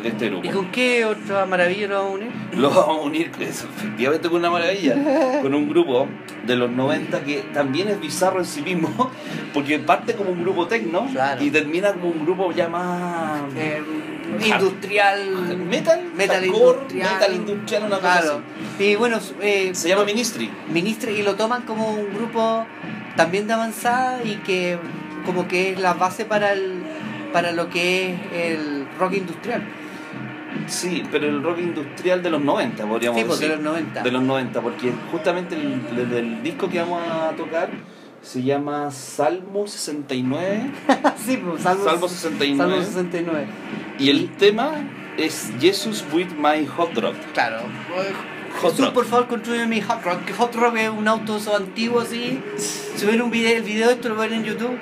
de 0.00 0.08
este 0.08 0.28
grupo 0.28 0.46
¿Y 0.46 0.50
con 0.50 0.70
qué 0.70 1.04
otra 1.04 1.46
maravilla 1.46 1.86
lo 1.88 1.94
vamos 1.96 2.10
a 2.10 2.14
unir? 2.14 2.30
Lo 2.54 2.70
vamos 2.70 2.98
a 2.98 3.00
unir 3.02 3.30
eso, 3.40 3.66
efectivamente 3.76 4.28
con 4.28 4.38
una 4.38 4.50
maravilla, 4.50 4.94
con 5.42 5.54
un 5.54 5.68
grupo 5.68 6.06
de 6.46 6.54
los 6.56 6.70
90 6.70 7.24
que 7.24 7.38
también 7.52 7.88
es 7.88 7.98
bizarro 8.00 8.38
en 8.40 8.44
sí 8.44 8.62
mismo, 8.62 9.10
porque 9.54 9.78
parte 9.80 10.14
como 10.14 10.30
un 10.30 10.42
grupo 10.42 10.66
tecno 10.66 11.06
Claro. 11.10 11.42
y 11.42 11.50
termina 11.50 11.92
como 11.92 12.08
un 12.10 12.24
grupo 12.24 12.52
ya 12.52 12.68
más 12.68 13.42
Eh, 13.56 13.82
industrial. 14.46 15.58
metal, 15.68 16.00
Metal 16.16 16.44
industrial. 16.44 17.12
metal 17.14 17.34
industrial, 17.34 17.82
una 17.84 17.96
cosa 17.96 18.20
Claro. 18.20 18.40
así. 18.76 18.84
Y 18.84 18.96
bueno, 18.96 19.18
eh, 19.40 19.70
Se 19.74 19.88
llama 19.88 20.04
Ministry. 20.04 20.50
Ministry 20.72 21.12
y 21.20 21.22
lo 21.22 21.34
toman 21.34 21.62
como 21.62 21.90
un 21.90 22.14
grupo 22.14 22.64
también 23.16 23.46
de 23.46 23.54
avanzada 23.54 24.22
y 24.24 24.36
que 24.46 24.78
como 25.26 25.46
que 25.48 25.72
es 25.72 25.80
la 25.80 25.94
base 25.94 26.24
para 26.24 26.52
el 26.52 26.82
para 27.32 27.50
lo 27.50 27.68
que 27.68 28.10
es 28.12 28.20
el 28.32 28.83
rock 28.98 29.12
industrial. 29.14 29.62
Sí, 30.68 31.02
pero 31.10 31.26
el 31.28 31.42
rock 31.42 31.58
industrial 31.58 32.22
de 32.22 32.30
los 32.30 32.40
90, 32.42 32.86
podríamos 32.86 33.20
Sí, 33.20 33.26
pues, 33.26 33.40
de 33.40 33.48
decir. 33.48 33.62
los 33.64 33.72
90. 33.72 34.02
De 34.02 34.10
los 34.12 34.22
90, 34.22 34.60
porque 34.60 34.92
justamente 35.10 35.56
el, 35.56 35.80
el- 35.98 36.12
el 36.12 36.42
disco 36.42 36.68
que 36.68 36.78
vamos 36.80 37.02
a 37.10 37.30
tocar 37.36 37.70
se 38.22 38.42
llama 38.42 38.90
Salmo 38.90 39.66
69 39.66 40.70
sí, 41.26 41.36
pues, 41.44 41.62
Salmo, 41.62 41.84
Salmo 41.84 42.08
69. 42.08 42.56
Salmo 42.56 42.86
69. 42.86 43.46
y 43.98 44.08
el 44.10 44.30
tema 44.36 44.70
es 45.18 45.50
Jesus 45.60 46.04
with 46.12 46.28
my 46.38 46.64
hot 46.66 46.94
rod. 46.96 47.14
Claro. 47.34 47.58
Hot 48.62 48.70
Jesús, 48.70 48.86
Rod. 48.86 48.94
por 48.94 49.04
favor, 49.04 49.26
construye 49.26 49.66
mi 49.66 49.80
Hot 49.80 50.02
Rod. 50.04 50.18
Que 50.24 50.32
Hot 50.32 50.54
Rod 50.54 50.76
es 50.76 50.88
un 50.88 51.06
auto 51.08 51.38
so 51.40 51.56
antiguo 51.56 52.00
así. 52.00 52.40
Si 52.56 53.04
ven 53.04 53.20
un 53.20 53.30
video, 53.30 53.56
el 53.56 53.64
video 53.64 53.88
de 53.88 53.94
esto 53.94 54.08
lo 54.08 54.14
ven 54.16 54.32
en 54.32 54.44
YouTube. 54.44 54.78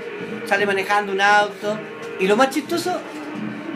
Sale 0.46 0.66
manejando 0.66 1.12
un 1.12 1.20
auto. 1.22 1.78
Y 2.20 2.26
lo 2.26 2.36
más 2.36 2.50
chistoso, 2.50 3.00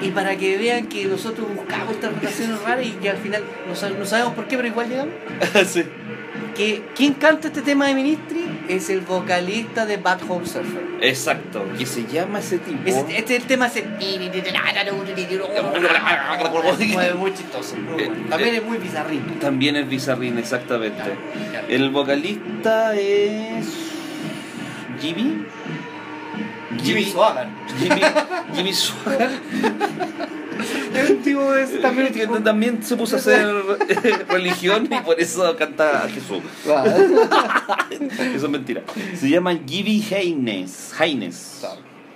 y 0.03 0.09
para 0.11 0.37
que 0.37 0.59
vean 0.59 0.87
que 0.87 1.05
nosotros 1.07 1.47
buscamos 1.55 1.93
estas 1.95 2.15
relaciones 2.15 2.61
raras 2.63 2.87
y 2.87 2.91
que 2.93 3.11
al 3.11 3.17
final 3.17 3.43
no, 3.69 3.75
sab- 3.75 3.97
no 3.99 4.05
sabemos 4.05 4.35
por 4.35 4.47
qué, 4.47 4.57
pero 4.57 4.69
igual 4.69 4.89
llegamos. 4.89 5.15
sí. 5.67 5.85
Que 6.55 6.83
quien 6.95 7.13
canta 7.15 7.49
este 7.49 7.61
tema 7.61 7.87
de 7.87 7.95
Ministry 7.95 8.45
es 8.69 8.89
el 8.89 9.01
vocalista 9.03 9.85
de 9.85 9.99
Bad 9.99 10.21
Hole 10.29 10.47
Surfer. 10.47 10.83
Exacto. 11.03 11.65
Que 11.79 11.85
se 11.85 12.07
llama 12.07 12.39
ese 12.39 12.59
tipo. 12.59 12.81
Ese- 12.87 13.19
este 13.19 13.41
tema 13.41 13.67
es 13.67 13.77
el... 13.77 13.85
Mueve 16.95 17.15
muy 17.15 17.35
chistoso. 17.35 17.77
muy 17.77 18.05
bueno. 18.05 18.15
También 18.31 18.55
es 18.55 18.63
muy 18.65 18.79
bizarrito. 18.79 19.35
También 19.41 19.77
es 19.77 19.89
bizarrín, 19.89 20.39
exactamente. 20.39 21.03
Claro. 21.51 21.67
El 21.69 21.91
vocalista 21.91 22.95
es. 22.97 23.67
Jimmy. 25.01 25.45
Jimmy 26.83 27.05
Swaggart. 27.05 27.49
Jimmy, 27.79 28.03
Jimmy 28.55 28.73
Swaggart. 28.73 29.33
Es 30.95 31.11
un 31.11 31.23
tipo 31.23 31.53
de 31.53 31.63
ese 31.63 31.79
también. 31.79 32.13
Que 32.13 32.27
también 32.27 32.83
se 32.83 32.97
puso 32.97 33.17
a 33.17 33.19
hacer 33.19 33.47
eh, 33.89 34.25
religión 34.29 34.89
y 34.91 35.01
por 35.01 35.21
eso 35.21 35.57
canta 35.57 36.05
a 36.05 36.09
Jesús. 36.09 36.39
Eso 37.91 38.47
es 38.47 38.51
mentira. 38.51 38.83
Se 39.15 39.29
llama 39.29 39.53
Gibby 39.67 40.05
Haynes. 40.13 40.95
Haynes. 40.99 41.67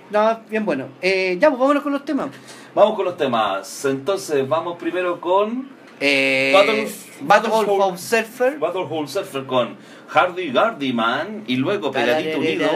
No, 0.09 0.39
bien 0.49 0.65
bueno. 0.65 0.87
Eh, 1.01 1.37
ya, 1.39 1.49
pues 1.49 1.59
vámonos 1.59 1.83
con 1.83 1.93
los 1.93 2.03
temas. 2.03 2.29
Vamos 2.75 2.95
con 2.95 3.05
los 3.05 3.17
temas. 3.17 3.85
Entonces, 3.85 4.47
vamos 4.47 4.77
primero 4.77 5.21
con 5.21 5.69
Eh, 6.03 6.51
Battle- 6.53 6.87
Battle 7.21 7.49
Battle- 7.51 7.71
Hole 7.71 7.97
Surfer. 7.97 8.57
Battle 8.57 8.87
Hole 8.89 9.07
Surfer 9.07 9.45
con 9.45 9.77
Hardy 10.07 10.51
Gardy 10.51 10.91
Man 10.93 11.43
y 11.45 11.57
luego 11.57 11.91
Pegadito 11.91 12.39
Unido 12.39 12.67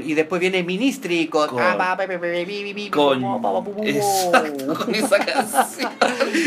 Y 0.00 0.14
después 0.14 0.40
viene 0.40 0.62
Ministry 0.62 1.26
con. 1.26 1.48
Con- 1.48 1.60
con 2.92 3.24
exacto 3.84 4.74
con 4.74 4.94
esa 4.94 5.18
canción 5.18 5.90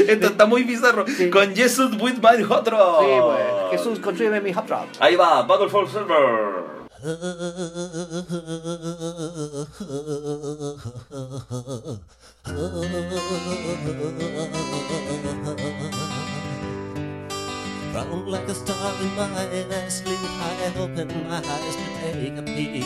esto 0.07 0.27
está 0.27 0.45
muy 0.45 0.63
bizarro 0.63 1.05
Sí. 1.07 1.29
con 1.29 1.53
Jesus 1.53 1.91
with 2.01 2.15
my 2.21 2.41
hot 2.43 2.65
rod 2.69 3.01
Sí, 3.01 3.07
pues. 3.21 3.41
Jesús, 3.71 3.99
construyeme 3.99 4.39
mi 4.41 4.53
hot 4.53 4.69
rod. 4.69 4.85
ahí 4.99 5.15
va 5.17 5.41
Battle 5.43 5.67
for 5.69 5.87
Silver 5.89 6.63
Round 12.45 12.75
like 18.27 18.49
a 18.49 18.53
star 18.53 18.93
in 18.99 19.15
my 19.15 19.23
I 19.23 19.87
sleep 19.87 20.19
high, 20.19 20.73
open 20.77 21.07
my 21.29 21.37
eyes 21.37 21.75
to 21.75 21.83
take 22.01 22.37
a 22.37 22.41
peek. 22.43 22.83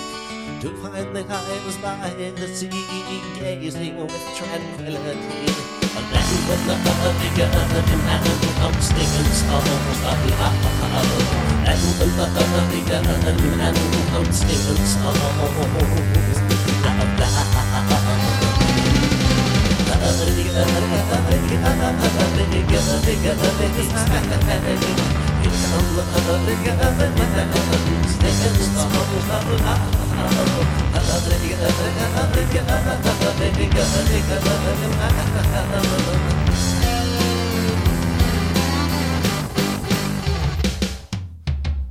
To 0.61 0.69
find 0.77 1.15
that 1.15 1.31
I 1.31 1.65
was 1.65 1.75
by 1.77 2.13
the 2.37 2.47
sea, 2.47 2.69
gazing 3.39 3.97
with 3.97 4.11
tranquility. 4.37 5.01
A 5.01 5.03
then 6.05 6.29
when 6.45 6.61
the 6.69 6.77
bird 6.85 7.17
began, 7.17 7.49
in 7.49 7.97
man 8.05 8.21
becomes 8.39 8.93
thick 8.93 9.09
and 9.09 9.33
strong, 9.33 9.65
but 10.01 10.21
love. 10.37 10.53
And 11.65 11.81
when 11.97 12.13
the 12.13 12.29
bird 12.37 12.65
began, 12.69 13.09
in 13.25 13.41
man 13.57 13.73
becomes 13.73 14.37
thick 14.43 14.61
and 14.69 14.85
strong, 14.87 15.17
but. 17.17 17.56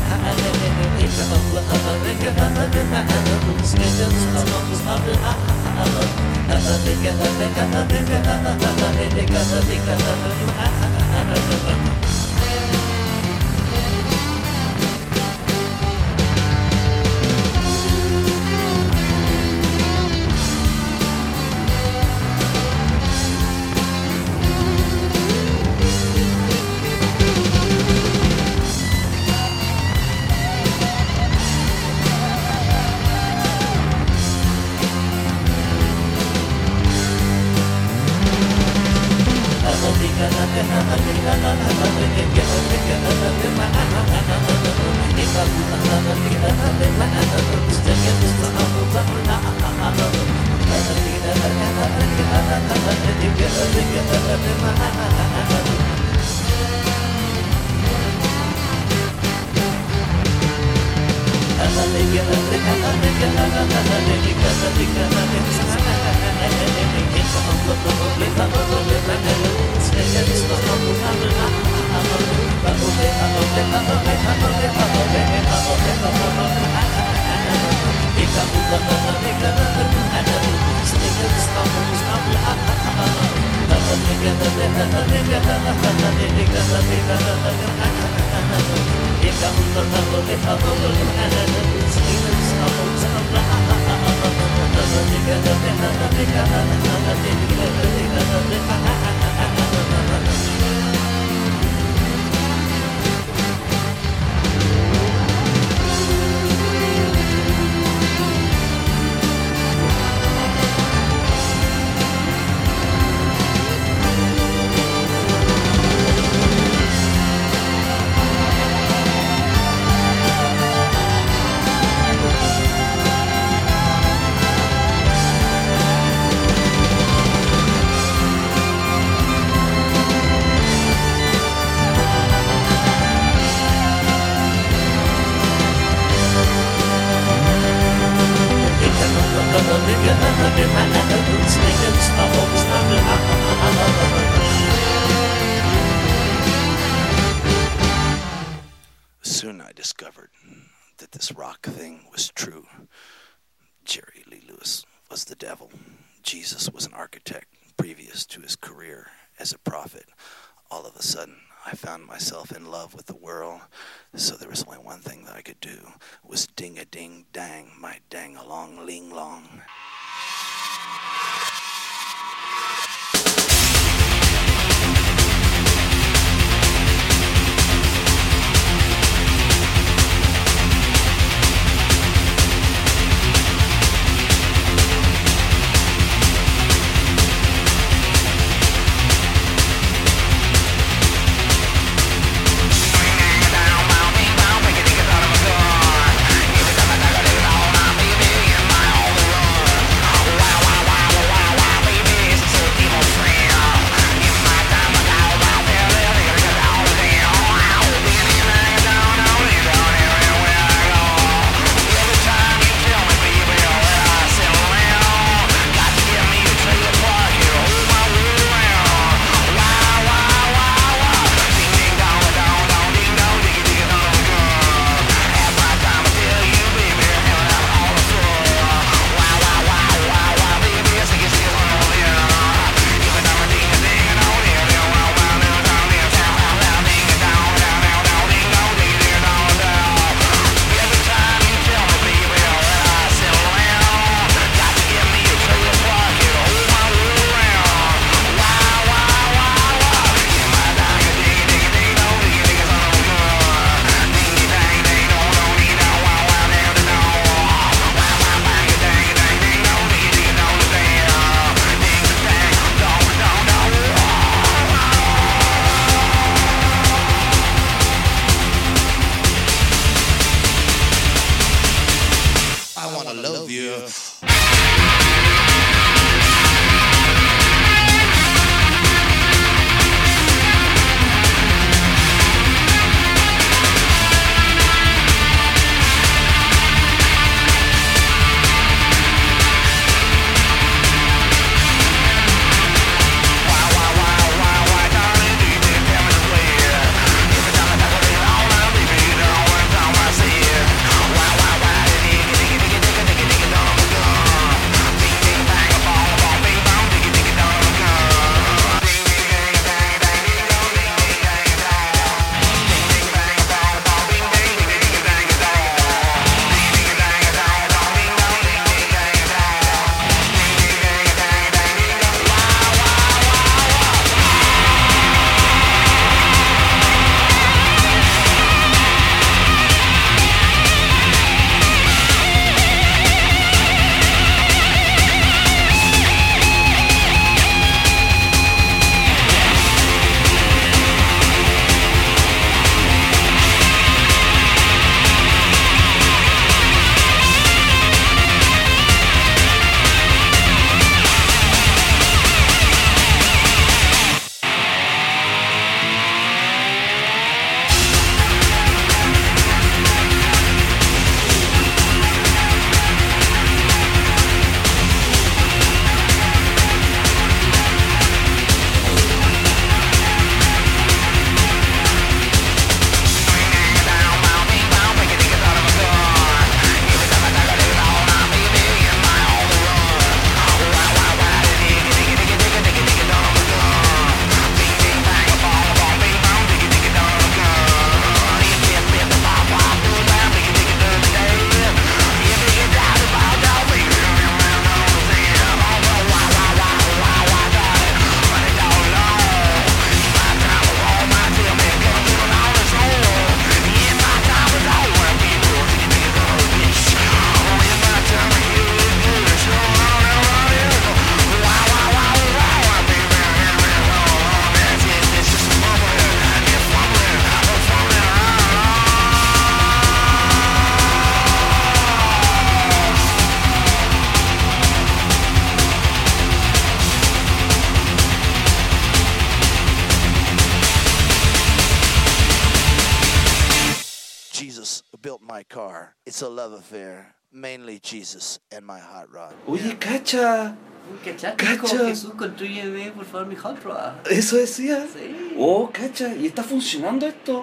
Jesus 437.87 438.40
and 438.51 438.66
my 438.66 438.81
hot 438.81 439.07
rod. 439.12 439.33
Oye, 439.46 439.77
cacha. 439.79 440.57
¿Cachaste? 441.05 441.37
Cacha. 441.37 441.87
Jesús, 441.87 442.14
construyeme 442.16 442.90
por 442.90 443.05
favor 443.05 443.27
mi 443.29 443.37
hot 443.37 443.62
rod. 443.62 443.92
¿Eso 444.11 444.37
decía? 444.37 444.85
Sí. 444.92 445.35
Oh, 445.38 445.70
cacha. 445.72 446.12
¿Y 446.16 446.27
está 446.27 446.42
funcionando 446.42 447.07
esto? 447.07 447.42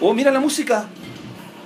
Oh, 0.00 0.12
mira 0.12 0.32
la 0.32 0.40
música. 0.40 0.88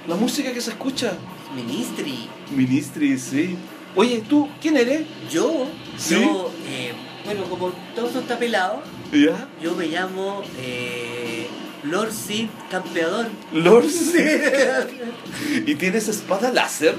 La 0.06 0.14
música 0.16 0.52
que 0.52 0.60
se 0.60 0.70
escucha. 0.70 1.14
Ministry. 1.54 2.28
Ministry, 2.50 3.18
sí. 3.18 3.56
Oye, 3.96 4.22
¿tú 4.28 4.48
quién 4.60 4.76
eres? 4.76 5.06
Yo, 5.30 5.66
¿Sí? 5.96 6.14
yo, 6.20 6.50
eh, 6.66 6.92
bueno, 7.24 7.44
como 7.44 7.72
todo 7.94 8.08
esto 8.08 8.20
está 8.20 8.38
pelado, 8.38 8.82
¿Ya? 9.12 9.48
yo 9.62 9.74
me 9.74 9.86
llamo 9.86 10.42
eh, 10.58 11.46
Lord 11.82 12.12
Sid 12.12 12.48
Campeador. 12.70 13.28
Lord 13.52 13.86
¿Y 15.66 15.74
tienes 15.74 16.08
espada 16.08 16.50
láser? 16.52 16.94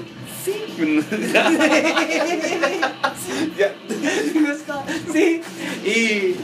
Ya. 3.56 3.72
sí. 5.12 5.40
Y, 5.84 6.34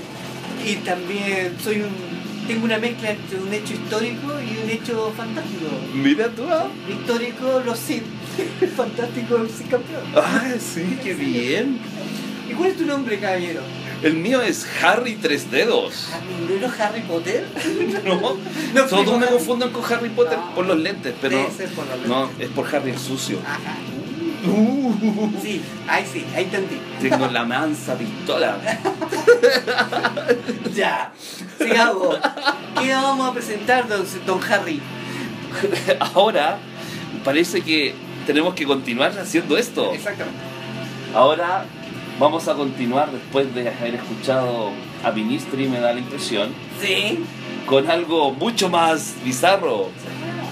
y 0.71 0.75
también 0.85 1.57
soy 1.62 1.83
un. 1.83 2.21
Tengo 2.47 2.64
una 2.64 2.79
mezcla 2.79 3.11
entre 3.11 3.38
un 3.38 3.53
hecho 3.53 3.75
histórico 3.75 4.33
y 4.40 4.64
un 4.64 4.71
hecho 4.71 5.12
fantástico. 5.16 5.66
Mira 5.95 6.29
tú. 6.31 6.45
ah. 6.51 6.69
Histórico, 6.88 7.62
los 7.64 7.79
Sith. 7.87 8.03
Fantástico, 8.77 9.38
Sith 9.47 9.71
campeón. 9.71 10.03
Ah, 10.16 10.53
sí, 10.59 10.99
qué 11.03 11.14
bien. 11.14 11.79
¿Y 12.49 12.55
cuál 12.55 12.71
es 12.71 12.77
tu 12.77 12.87
nombre, 12.87 13.19
caballero? 13.21 13.61
El 14.03 14.14
mío 14.14 14.40
es 14.43 14.66
Harry 14.83 15.14
Tres 15.16 15.51
Dedos. 15.51 16.09
¿No 16.49 16.55
era 16.57 16.73
Harry 16.88 17.03
Potter? 17.03 17.47
No, 18.05 18.37
No, 18.75 18.87
todos 18.87 19.21
me 19.21 19.27
confunden 19.27 19.71
con 19.71 19.85
Harry 19.93 20.09
Potter 20.09 20.38
No. 20.38 20.55
por 20.55 20.66
los 20.66 20.79
lentes, 20.79 21.14
pero 21.21 21.37
Debe 21.38 21.51
ser 21.53 21.69
por 21.71 21.87
los 21.87 22.07
no, 22.09 22.31
es 22.40 22.49
por 22.49 22.75
Harry 22.75 22.90
el 22.90 22.99
sucio. 22.99 23.38
Ajá. 23.47 23.77
Sí, 25.42 25.61
ahí 25.88 26.05
sí, 26.11 26.24
ahí 26.35 26.44
entendí. 26.44 26.81
Tengo 27.00 27.26
la 27.29 27.44
mansa 27.44 27.94
pistola. 27.96 28.57
Ya, 30.74 31.12
sigamos. 31.59 32.16
¿Qué 32.81 32.92
vamos 32.94 33.29
a 33.29 33.33
presentar, 33.33 33.88
don, 33.88 34.05
don 34.24 34.40
Harry? 34.44 34.81
Ahora 36.14 36.59
parece 37.24 37.61
que 37.62 37.94
tenemos 38.26 38.55
que 38.55 38.64
continuar 38.64 39.11
haciendo 39.18 39.59
esto. 39.59 39.92
Exactamente. 39.92 40.38
Ahora 41.14 41.64
vamos 42.20 42.46
a 42.48 42.55
continuar 42.55 43.11
después 43.11 43.53
de 43.55 43.68
haber 43.68 43.96
escuchado 43.96 44.70
a 45.05 45.11
Ministry, 45.11 45.66
me 45.68 45.81
da 45.81 45.92
la 45.92 45.98
impresión, 46.00 46.50
Sí. 46.81 47.18
con 47.66 47.90
algo 47.90 48.31
mucho 48.33 48.68
más 48.70 49.14
bizarro. 49.24 49.88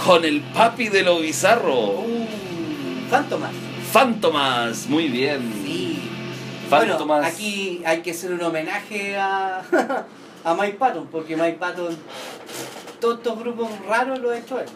Con 0.05 0.25
el 0.25 0.41
papi 0.41 0.89
de 0.89 1.03
lo 1.05 1.21
bizarro. 1.21 1.75
Uh, 2.01 2.27
Fantomas. 3.11 3.53
Fantomas, 3.91 4.87
muy 4.87 5.09
bien. 5.09 5.51
Sí. 5.65 5.99
Fantomas. 6.69 7.07
Bueno, 7.07 7.27
aquí 7.27 7.83
hay 7.87 8.03
que 8.03 8.11
hacer 8.11 8.33
un 8.33 8.43
homenaje 8.43 9.17
a, 9.17 9.63
a 10.45 10.55
Mike 10.55 10.77
Patton, 10.79 11.09
porque 11.11 11.37
Mike 11.37 11.57
Patton, 11.59 11.97
todos 13.01 13.17
estos 13.17 13.39
grupos 13.39 13.69
raros 13.87 14.19
los 14.19 14.33
ha 14.33 14.39
hecho 14.39 14.61
él. 14.61 14.67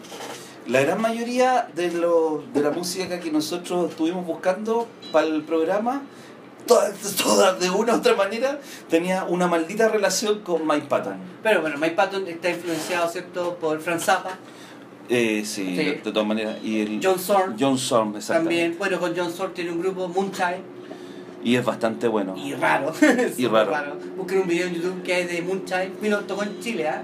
La 0.67 0.81
gran 0.81 0.99
mayoría 1.01 1.67
de, 1.75 1.91
lo, 1.91 2.43
de 2.53 2.61
la 2.61 2.71
música 2.71 3.19
que 3.19 3.31
nosotros 3.31 3.91
estuvimos 3.91 4.25
buscando 4.25 4.87
para 5.11 5.27
el 5.27 5.43
programa, 5.43 6.01
todas, 6.65 7.15
todas 7.15 7.59
de 7.59 7.69
una 7.69 7.93
u 7.93 7.97
otra 7.97 8.15
manera, 8.15 8.59
tenía 8.89 9.25
una 9.25 9.47
maldita 9.47 9.89
relación 9.89 10.39
con 10.39 10.65
Mike 10.65 10.87
Patton. 10.87 11.17
Pero 11.43 11.61
bueno, 11.61 11.77
Mike 11.77 11.95
Patton 11.95 12.27
está 12.27 12.49
influenciado, 12.49 13.09
¿cierto?, 13.09 13.57
por 13.57 13.79
Frank 13.81 13.99
Zappa, 13.99 14.39
Eh, 15.09 15.43
sí, 15.45 15.65
Sí. 15.75 15.75
de 15.75 15.93
todas 16.03 16.25
maneras. 16.25 16.57
Y 16.63 16.81
el, 16.81 16.99
John 17.03 17.19
Zorn. 17.19 17.55
John 17.59 17.73
exactamente. 17.75 18.25
También, 18.33 18.75
bueno, 18.77 18.99
con 18.99 19.13
John 19.15 19.31
Zorn 19.31 19.53
tiene 19.53 19.71
un 19.71 19.81
grupo, 19.81 20.07
Moonchild, 20.07 20.61
Y 21.43 21.55
es 21.57 21.65
bastante 21.65 22.07
bueno. 22.07 22.35
y 22.37 22.53
raro. 22.53 22.93
Y 23.37 23.43
súper 23.43 23.67
raro. 23.67 23.97
Busquen 24.17 24.39
un 24.41 24.47
video 24.47 24.67
en 24.67 24.75
YouTube 24.75 25.03
que 25.03 25.13
hay 25.13 25.25
de 25.25 25.41
Moonchild. 25.41 25.99
Vino, 26.01 26.19
tocó 26.21 26.43
en 26.43 26.59
Chile, 26.61 26.87
¿ah? 26.87 27.03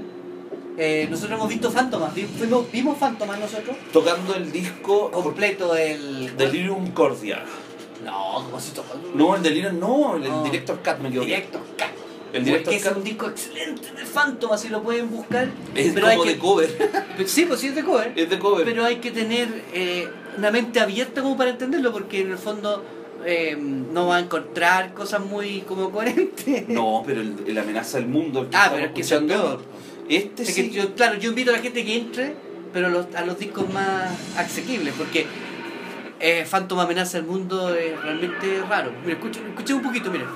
Eh, 0.77 1.07
nosotros 1.11 1.37
hemos 1.37 1.49
visto 1.49 1.69
Fantomas, 1.69 2.15
vi- 2.15 2.23
fuimos, 2.23 2.71
vimos 2.71 2.97
Fantomas 2.97 3.37
nosotros. 3.37 3.75
Tocando 3.91 4.33
el 4.35 4.49
disco 4.49 5.11
Completo 5.11 5.75
el. 5.75 6.37
Delirium 6.37 6.91
Cordia. 6.91 7.43
No, 8.05 8.35
como 8.45 8.57
si 8.61 8.71
tocó. 8.71 8.95
No, 9.13 9.35
el 9.35 9.43
Delirium 9.43 9.77
no, 9.77 10.15
el 10.15 10.23
No. 10.29 10.41
Director 10.45 10.77
Cut 10.77 10.99
me 10.99 11.09
equivoqué. 11.09 11.27
Directo, 11.31 11.59
ca- 11.77 11.91
El 12.31 12.43
Porque 12.43 12.57
Director 12.69 12.73
es 12.73 12.97
un 12.97 13.03
disco 13.03 13.27
excelente 13.27 13.91
de 13.97 14.05
Fantomas, 14.05 14.61
si 14.61 14.69
lo 14.69 14.83
pueden 14.83 15.09
buscar. 15.09 15.49
es 15.75 15.93
pero 15.93 16.07
como 16.07 16.21
hay 16.21 16.27
de 16.27 16.33
que, 16.35 16.39
cover. 16.39 16.91
Sí, 17.25 17.45
pues 17.45 17.59
sí 17.59 17.67
es 17.67 17.75
de 17.75 17.83
cover. 17.83 18.13
es 18.15 18.29
de 18.29 18.37
cover. 18.39 18.65
Pero 18.65 18.85
hay 18.85 18.97
que 18.97 19.11
tener 19.11 19.63
eh, 19.73 20.07
una 20.37 20.51
mente 20.51 20.79
abierta 20.79 21.21
como 21.21 21.35
para 21.37 21.49
entenderlo, 21.49 21.91
porque 21.91 22.21
en 22.21 22.31
el 22.31 22.37
fondo 22.37 22.83
eh, 23.25 23.57
no 23.59 24.07
va 24.07 24.17
a 24.17 24.19
encontrar 24.19 24.93
cosas 24.93 25.21
muy 25.21 25.61
como 25.61 25.89
coherentes. 25.91 26.69
No, 26.69 27.03
pero 27.05 27.21
el, 27.21 27.35
el 27.47 27.57
amenaza 27.57 27.97
del 27.97 28.07
mundo. 28.07 28.41
el 28.41 28.49
que 28.49 28.57
Ah, 28.57 28.69
pero 28.73 28.85
es 28.85 28.91
que 28.93 29.01
es 29.01 29.09
peor. 29.11 29.61
Este 30.07 30.43
Es 30.43 30.49
que 30.55 30.63
sí. 30.63 30.69
yo, 30.71 30.93
claro, 30.95 31.17
yo 31.19 31.29
invito 31.29 31.49
a 31.51 31.53
la 31.53 31.59
gente 31.61 31.83
que 31.83 31.95
entre, 31.95 32.33
pero 32.73 32.89
los- 32.89 33.07
a 33.15 33.25
los 33.25 33.37
discos 33.39 33.67
más 33.73 34.09
asequibles, 34.37 34.93
porque 34.97 35.25
eh, 36.19 36.45
Phantom 36.49 36.79
Amenaza 36.79 37.17
el 37.17 37.23
Mundo 37.25 37.73
es 37.75 37.99
realmente 38.01 38.61
raro. 38.69 38.91
Mira, 39.03 39.17
escuchen, 39.17 39.47
escuchen 39.47 39.75
un 39.77 39.81
poquito, 39.83 40.11
miren. 40.11 40.27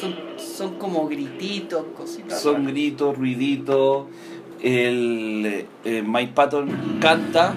Son, 0.00 0.14
son 0.36 0.74
como 0.78 1.08
grititos, 1.08 1.84
cositas. 1.96 2.40
Son 2.40 2.54
raras. 2.54 2.68
gritos, 2.68 3.16
ruiditos. 3.16 4.06
El 4.62 5.66
eh, 5.84 6.02
Mike 6.04 6.32
Patton 6.34 6.98
canta, 7.00 7.54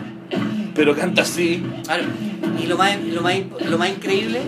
pero 0.76 0.96
canta 0.96 1.24
así. 1.24 1.64
Claro. 1.84 2.04
Y 2.62 2.68
lo 2.68 2.78
más, 2.78 3.00
lo, 3.04 3.22
más, 3.22 3.36
lo 3.70 3.78
más 3.78 3.90
increíble 3.90 4.42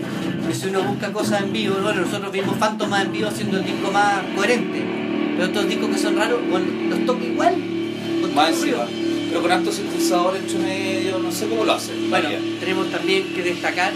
es 0.48 0.58
si 0.58 0.68
uno 0.68 0.82
busca 0.82 1.12
cosas 1.12 1.42
en 1.42 1.52
vivo. 1.52 1.76
Bueno, 1.82 2.02
nosotros 2.02 2.32
vimos 2.32 2.56
Phantom 2.56 2.88
más 2.88 3.04
en 3.04 3.12
vivo 3.12 3.28
haciendo 3.28 3.58
el 3.58 3.64
disco 3.64 3.90
más 3.90 4.22
coherente. 4.36 4.82
Pero 5.34 5.46
estos 5.46 5.68
discos 5.68 5.88
que 5.90 5.98
son 5.98 6.16
raros, 6.16 6.40
bueno, 6.48 6.66
los 6.90 7.06
toca 7.06 7.24
igual. 7.24 7.56
Más 8.34 8.50
encima. 8.50 8.86
Pero 9.28 9.42
con 9.42 9.50
alto 9.52 9.72
sintetizador 9.72 10.36
entre 10.36 10.58
medio, 10.58 11.18
no 11.18 11.30
sé 11.30 11.48
cómo 11.48 11.64
lo 11.64 11.72
hacen. 11.72 12.10
Bueno, 12.10 12.28
María. 12.28 12.40
tenemos 12.60 12.90
también 12.90 13.32
que 13.34 13.42
destacar 13.42 13.92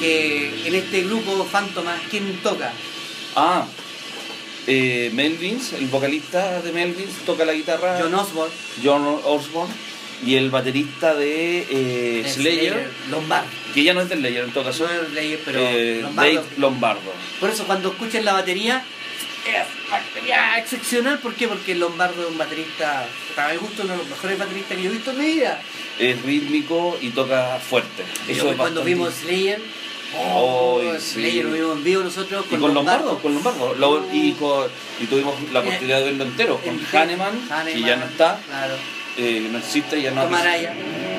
que 0.00 0.66
en 0.66 0.74
este 0.74 1.02
grupo 1.02 1.44
Phantom, 1.50 1.84
¿quién 2.10 2.36
toca? 2.42 2.72
Ah, 3.34 3.66
eh, 4.66 5.10
Melvins, 5.14 5.72
el 5.74 5.86
vocalista 5.86 6.60
de 6.62 6.72
Melvins, 6.72 7.12
toca 7.24 7.44
la 7.44 7.52
guitarra. 7.52 7.98
John 8.00 8.14
Osborne. 8.14 8.54
John 8.82 9.20
Osborne. 9.24 9.72
Y 10.24 10.34
el 10.36 10.50
baterista 10.50 11.14
de 11.14 11.58
eh, 11.68 12.22
de 12.24 12.30
Slayer, 12.30 12.90
Lombardo. 13.10 13.48
que 13.74 13.82
ya 13.84 13.92
no 13.92 14.00
es 14.00 14.08
de 14.08 14.16
Slayer 14.16 14.44
en 14.44 14.50
todo 14.52 14.64
caso, 14.64 14.86
No 14.86 15.02
es 15.02 15.08
Slayer, 15.10 15.40
pero 15.44 15.60
eh, 15.60 15.98
Lombardo. 16.02 16.32
Dave 16.34 16.46
Lombardo. 16.56 17.12
Por 17.38 17.50
eso 17.50 17.64
cuando 17.66 17.90
escuchen 17.90 18.24
la 18.24 18.32
batería, 18.32 18.82
es 19.46 19.90
batería 19.90 20.58
excepcional. 20.58 21.18
¿Por 21.18 21.34
qué? 21.34 21.46
Porque 21.48 21.74
Lombardo 21.74 22.22
es 22.22 22.28
un 22.30 22.38
baterista, 22.38 23.06
para 23.36 23.52
mi 23.52 23.58
gusto, 23.58 23.82
uno 23.82 23.92
de 23.92 23.98
los 23.98 24.08
mejores 24.08 24.38
bateristas 24.38 24.76
que 24.78 24.82
yo 24.84 24.90
he 24.90 24.94
visto 24.94 25.10
en 25.10 25.18
mi 25.18 25.26
vida. 25.34 25.60
Es 25.98 26.22
rítmico 26.22 26.96
y 27.02 27.10
toca 27.10 27.58
fuerte. 27.60 28.02
Eso 28.26 28.44
Yo 28.44 28.50
es 28.52 28.56
cuando 28.56 28.80
bastante- 28.80 28.84
vimos 28.84 29.14
Slayer, 29.22 29.60
Oh, 30.18 30.80
oh, 30.84 30.98
sí. 30.98 31.20
Slayer 31.20 31.44
lo 31.44 31.52
vimos 31.52 31.76
en 31.78 31.84
vivo 31.84 32.02
nosotros 32.04 32.44
Y 32.46 32.50
con, 32.50 32.60
con 32.60 32.74
Lombardo, 32.74 33.18
con 33.18 33.34
Lombardo. 33.34 33.74
Lo- 33.74 34.04
y, 34.12 34.32
con- 34.32 34.66
y 35.00 35.06
tuvimos 35.06 35.34
la 35.52 35.60
oportunidad 35.60 35.98
de 35.98 36.04
verlo 36.04 36.24
entero. 36.24 36.60
Con. 36.64 36.78
Hahnemann, 37.00 37.32
que 37.72 37.80
ya 37.80 37.96
no 37.96 38.04
está, 38.06 38.38
Claro. 38.46 38.74
eh, 39.18 39.48
no 39.50 39.58
existe, 39.58 40.00
ya 40.00 40.10
no 40.12 40.22
Tomaraya 40.24 40.72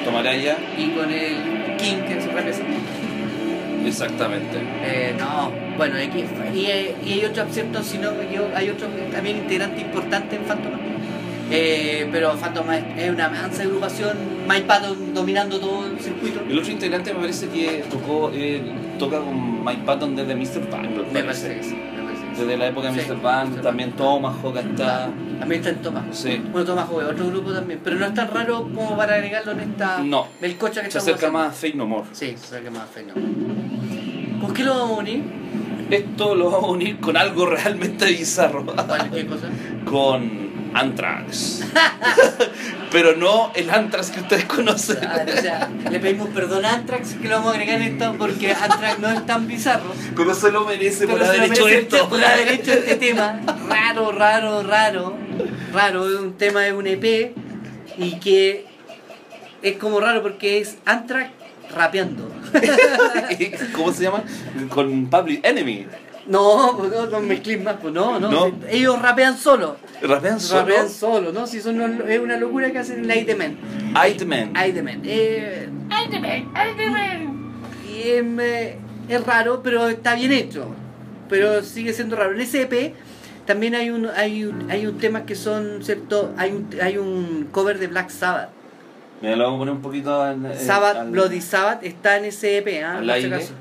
Tomaraya, 0.05 0.57
y 0.77 0.89
con 0.91 1.11
el 1.11 1.75
King 1.77 1.97
que 2.07 2.21
se 2.21 2.27
representa. 2.31 2.79
exactamente. 3.85 4.57
Eh, 4.83 5.13
no, 5.17 5.51
bueno, 5.77 5.95
y, 6.01 6.57
y 6.57 6.65
hay 6.67 7.25
otros, 7.25 7.47
¿cierto? 7.53 7.83
Si 7.83 7.97
no, 7.97 8.11
yo, 8.31 8.47
hay 8.55 8.69
otros 8.69 8.89
también 9.11 9.37
integrantes 9.37 9.81
importantes 9.81 10.39
en 10.39 10.45
Phantom. 10.45 10.71
Eh, 11.49 12.07
pero 12.11 12.35
Phantom 12.35 12.65
es, 12.71 13.09
una 13.09 13.29
mansa 13.29 13.63
agrupación, 13.63 14.17
Mike 14.47 14.65
Patton 14.65 15.13
dominando 15.13 15.59
todo 15.59 15.85
el 15.87 15.99
circuito. 15.99 16.41
El 16.49 16.59
otro 16.59 16.71
integrante 16.71 17.13
me 17.13 17.19
parece 17.21 17.47
que 17.47 17.85
tocó, 17.89 18.31
eh, 18.33 18.61
toca 18.99 19.19
con 19.19 19.63
Mike 19.63 19.81
Patton 19.85 20.15
desde 20.15 20.35
Mr. 20.35 20.69
Bang, 20.69 20.89
Me 21.13 21.23
parece 21.23 21.55
que 21.57 21.63
sí, 21.63 21.75
me 21.75 22.03
parece 22.03 22.21
que 22.29 22.35
sí. 22.35 22.41
Desde 22.41 22.57
la 22.57 22.67
época 22.67 22.91
de 22.91 23.01
Sí, 23.01 23.09
Mr. 23.09 23.21
Bang, 23.21 23.61
también 23.61 23.91
Tomahawk 23.93 24.57
está. 24.57 25.09
También 25.39 25.61
está 25.61 25.69
en 25.69 25.81
Tomás. 25.81 26.03
Sí. 26.11 26.41
Bueno, 26.51 26.65
Tomás 26.65 26.85
es 26.89 26.95
otro 27.13 27.27
grupo 27.27 27.53
también, 27.53 27.79
pero 27.83 27.95
no 27.97 28.05
es 28.07 28.13
tan 28.13 28.29
raro 28.29 28.63
como 28.75 28.97
para 28.97 29.15
agregarlo 29.15 29.53
en 29.53 29.59
esta 29.61 29.99
No. 30.03 30.27
melcocha 30.41 30.81
que 30.83 30.91
Se 30.91 30.97
acerca 30.97 31.27
haciendo. 31.27 31.37
más 31.39 31.49
a 31.49 31.51
Fate 31.53 31.73
No 31.75 31.85
More. 31.85 32.07
Sí, 32.11 32.33
se 32.37 32.45
acerca 32.55 32.71
más 32.71 32.81
a 32.83 32.87
Fey, 32.87 33.05
no. 33.05 34.41
¿Con 34.45 34.53
qué 34.53 34.63
lo 34.63 34.71
vamos 34.77 34.97
a 34.97 35.01
unir? 35.01 35.23
Esto 35.89 36.35
lo 36.35 36.51
vamos 36.51 36.69
a 36.69 36.71
unir 36.73 36.99
con 36.99 37.15
algo 37.15 37.45
realmente 37.49 38.05
bizarro. 38.07 38.65
¿Cuál, 38.65 39.09
¿Qué 39.11 39.25
cosa? 39.25 39.47
con 39.85 40.46
Anthrax. 40.79 41.63
Pero 42.91 43.15
no 43.15 43.51
el 43.55 43.69
Anthrax 43.69 44.11
que 44.11 44.21
ustedes 44.21 44.45
conocen. 44.45 44.97
Ah, 45.03 45.25
o 45.25 45.41
sea, 45.41 45.69
le 45.89 45.99
pedimos 45.99 46.29
perdón 46.29 46.65
a 46.65 46.73
Anthrax 46.73 47.15
que 47.15 47.27
lo 47.27 47.35
vamos 47.35 47.51
a 47.51 47.55
agregar 47.55 47.81
en 47.81 47.93
esto 47.93 48.15
porque 48.17 48.51
Anthrax 48.51 48.99
no 48.99 49.09
es 49.09 49.25
tan 49.25 49.47
bizarro. 49.47 49.93
Pero 50.15 50.35
se 50.35 50.51
lo 50.51 50.65
merece 50.65 51.07
por 51.07 51.19
Pero 51.19 51.31
se 51.31 51.37
haber 51.37 51.47
lo 51.47 51.53
hecho 51.53 51.65
merece 51.65 51.81
esto. 51.81 52.09
Por 52.09 52.23
haber 52.23 52.47
hecho 52.49 52.73
este 52.73 52.95
tema. 52.95 53.41
Raro, 53.67 54.11
raro, 54.11 54.63
raro. 54.63 55.17
Raro, 55.73 56.09
es 56.09 56.19
un 56.19 56.33
tema 56.33 56.61
de 56.61 56.73
un 56.73 56.87
EP 56.87 57.33
y 57.97 58.19
que 58.19 58.65
es 59.61 59.77
como 59.77 59.99
raro 59.99 60.21
porque 60.21 60.59
es 60.59 60.77
Anthrax 60.85 61.31
rapeando. 61.75 62.31
¿Cómo 63.73 63.91
se 63.91 64.03
llama? 64.03 64.23
Con 64.69 65.09
Public 65.09 65.45
Enemy. 65.45 65.87
No, 66.27 66.73
no, 66.73 67.05
no 67.05 67.19
mezclen 67.21 67.63
más, 67.63 67.77
pues 67.81 67.93
no, 67.93 68.19
no. 68.19 68.51
Ellos 68.69 69.01
rapean 69.01 69.37
solo. 69.37 69.77
¿Rapean 70.01 70.39
solo? 70.39 70.61
Rapean 70.61 70.89
solo, 70.89 71.31
¿no? 71.31 71.47
Si 71.47 71.59
son 71.61 71.79
una- 71.81 72.03
es 72.11 72.19
una 72.19 72.37
locura 72.37 72.71
que 72.71 72.79
hacen 72.79 73.03
en 73.03 73.11
Aitemen. 73.11 73.57
Aitman. 73.95 74.51
Aitemen. 74.55 75.01
Eh, 75.05 75.69
Aitemen, 75.89 76.49
Aitemen. 76.53 77.51
y 77.89 78.01
es, 78.09 78.23
eh, 78.39 78.77
es 79.09 79.25
raro, 79.25 79.61
pero 79.63 79.87
está 79.87 80.13
bien 80.15 80.31
hecho. 80.31 80.67
Pero 81.29 81.63
sigue 81.63 81.93
siendo 81.93 82.15
raro. 82.15 82.33
En 82.33 82.41
ese 82.41 82.61
EP 82.63 82.93
también 83.45 83.73
hay 83.75 83.89
un, 83.89 84.07
hay 84.15 84.45
un, 84.45 84.69
hay 84.69 84.85
un 84.85 84.97
tema 84.97 85.25
que 85.25 85.35
son, 85.35 85.83
¿cierto? 85.83 86.33
Hay 86.37 86.51
un, 86.51 86.69
hay 86.81 86.97
un 86.97 87.47
cover 87.51 87.79
de 87.79 87.87
Black 87.87 88.09
Sabbath. 88.09 88.49
Mira, 89.21 89.35
lo 89.35 89.45
vamos 89.45 89.57
a 89.57 89.59
poner 89.61 89.73
un 89.73 89.81
poquito 89.81 90.29
en, 90.29 90.45
eh, 90.45 90.53
Sabbath, 90.55 90.95
al- 90.97 91.09
Bloody 91.09 91.41
Sabbath 91.41 91.83
está 91.83 92.17
en 92.17 92.25
ese 92.25 92.57
EP, 92.59 92.83
¿ah? 92.83 92.99
si 93.03 93.09
aire. 93.09 93.35
acaso. 93.35 93.53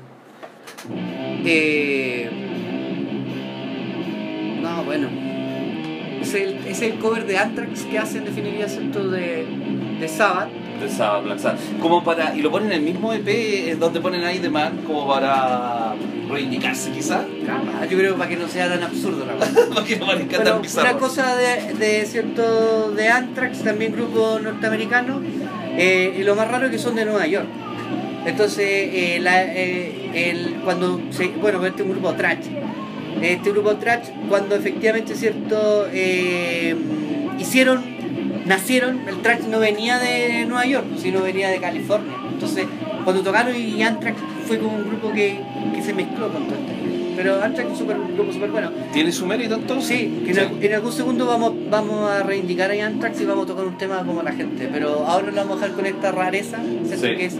Eh, 1.45 2.29
no, 4.61 4.83
bueno. 4.83 5.09
Es 6.27 6.33
el, 6.33 6.57
es 6.67 6.81
el 6.81 6.95
cover 6.99 7.25
de 7.25 7.37
Anthrax 7.37 7.83
que 7.83 7.97
hacen 7.99 8.25
definiría 8.25 8.67
¿cierto? 8.67 9.07
De, 9.09 9.45
de 9.99 10.07
Sabbath. 10.07 10.49
de 10.81 10.89
Sabbath, 10.89 11.23
Black 11.23 11.39
Sabbath. 11.39 11.59
Como 11.79 12.03
para, 12.03 12.35
y 12.35 12.41
lo 12.41 12.51
ponen 12.51 12.71
en 12.71 12.77
el 12.79 12.81
mismo 12.81 13.13
EP 13.13 13.27
en 13.71 13.79
donde 13.79 13.99
ponen 14.01 14.23
ahí 14.23 14.39
de 14.39 14.49
man, 14.49 14.81
como 14.85 15.07
para 15.07 15.93
reivindicarse 16.29 16.91
quizás. 16.91 17.21
Ah, 17.49 17.85
Yo 17.89 17.97
creo 17.97 18.15
para 18.17 18.29
que 18.29 18.35
no 18.37 18.47
sea 18.47 18.67
tan 18.67 18.83
absurdo 18.83 19.25
la. 19.25 19.33
Para 19.73 19.85
que 19.85 19.95
no 19.97 20.05
parezca 20.05 20.43
tan 20.43 20.61
bizarro. 20.61 20.89
una 20.91 20.99
cosa 20.99 21.35
de, 21.35 21.73
de 21.75 22.05
cierto 22.05 22.91
de 22.91 23.07
Anthrax, 23.07 23.63
también 23.63 23.93
grupo 23.93 24.37
norteamericano, 24.43 25.21
eh, 25.77 26.17
y 26.19 26.23
lo 26.23 26.35
más 26.35 26.49
raro 26.51 26.65
es 26.65 26.71
que 26.71 26.77
son 26.79 26.95
de 26.95 27.05
Nueva 27.05 27.25
York. 27.27 27.47
Entonces, 28.25 28.65
eh, 28.67 29.19
la- 29.21 29.43
eh, 29.45 30.11
el, 30.31 30.55
cuando 30.65 30.99
se, 31.11 31.27
bueno, 31.29 31.65
este 31.65 31.81
es 31.83 31.87
un 31.87 31.93
grupo 31.93 32.13
trash. 32.13 32.45
Este 33.21 33.51
grupo 33.51 33.75
trash, 33.77 34.09
cuando 34.29 34.55
efectivamente 34.55 35.15
cierto 35.15 35.87
eh, 35.91 36.75
hicieron, 37.39 37.83
nacieron, 38.45 39.01
el 39.07 39.17
trash 39.21 39.41
no 39.49 39.59
venía 39.59 39.97
de 39.99 40.45
Nueva 40.45 40.65
York, 40.65 40.85
sino 40.97 41.21
venía 41.21 41.49
de 41.49 41.57
California. 41.59 42.13
Entonces, 42.31 42.65
cuando 43.03 43.23
tocaron 43.23 43.55
y 43.55 43.81
Anthrax 43.81 44.17
fue 44.47 44.59
como 44.59 44.75
un 44.77 44.87
grupo 44.87 45.11
que, 45.11 45.39
que 45.75 45.81
se 45.81 45.93
mezcló 45.93 46.31
con 46.31 46.45
todo 46.45 46.55
esto. 46.55 46.73
Pero 47.15 47.41
Anthrax 47.43 47.71
es 47.71 47.77
super- 47.79 47.97
un 47.97 48.13
grupo 48.15 48.31
súper 48.31 48.51
bueno. 48.51 48.69
¿Tiene 48.93 49.11
su 49.11 49.25
mérito 49.25 49.55
entonces? 49.55 49.87
Sí, 49.97 50.21
que 50.23 50.29
en, 50.29 50.35
Sí. 50.35 50.41
al- 50.41 50.63
en 50.63 50.73
algún 50.75 50.91
segundo 50.91 51.25
vamos, 51.25 51.53
vamos 51.69 52.11
a 52.11 52.21
reivindicar 52.21 52.69
a 52.71 52.85
Anthrax 52.85 53.19
y 53.21 53.25
vamos 53.25 53.45
a 53.45 53.47
tocar 53.47 53.65
un 53.65 53.77
tema 53.77 54.03
como 54.05 54.21
la 54.21 54.31
gente. 54.33 54.69
Pero 54.71 55.03
ahora 55.07 55.31
lo 55.31 55.35
vamos 55.37 55.57
a 55.57 55.61
dejar 55.61 55.75
con 55.75 55.85
esta 55.87 56.11
rareza, 56.11 56.57
¿cierto? 56.85 57.07
Sí. 57.07 57.15
Que 57.15 57.25
es 57.25 57.35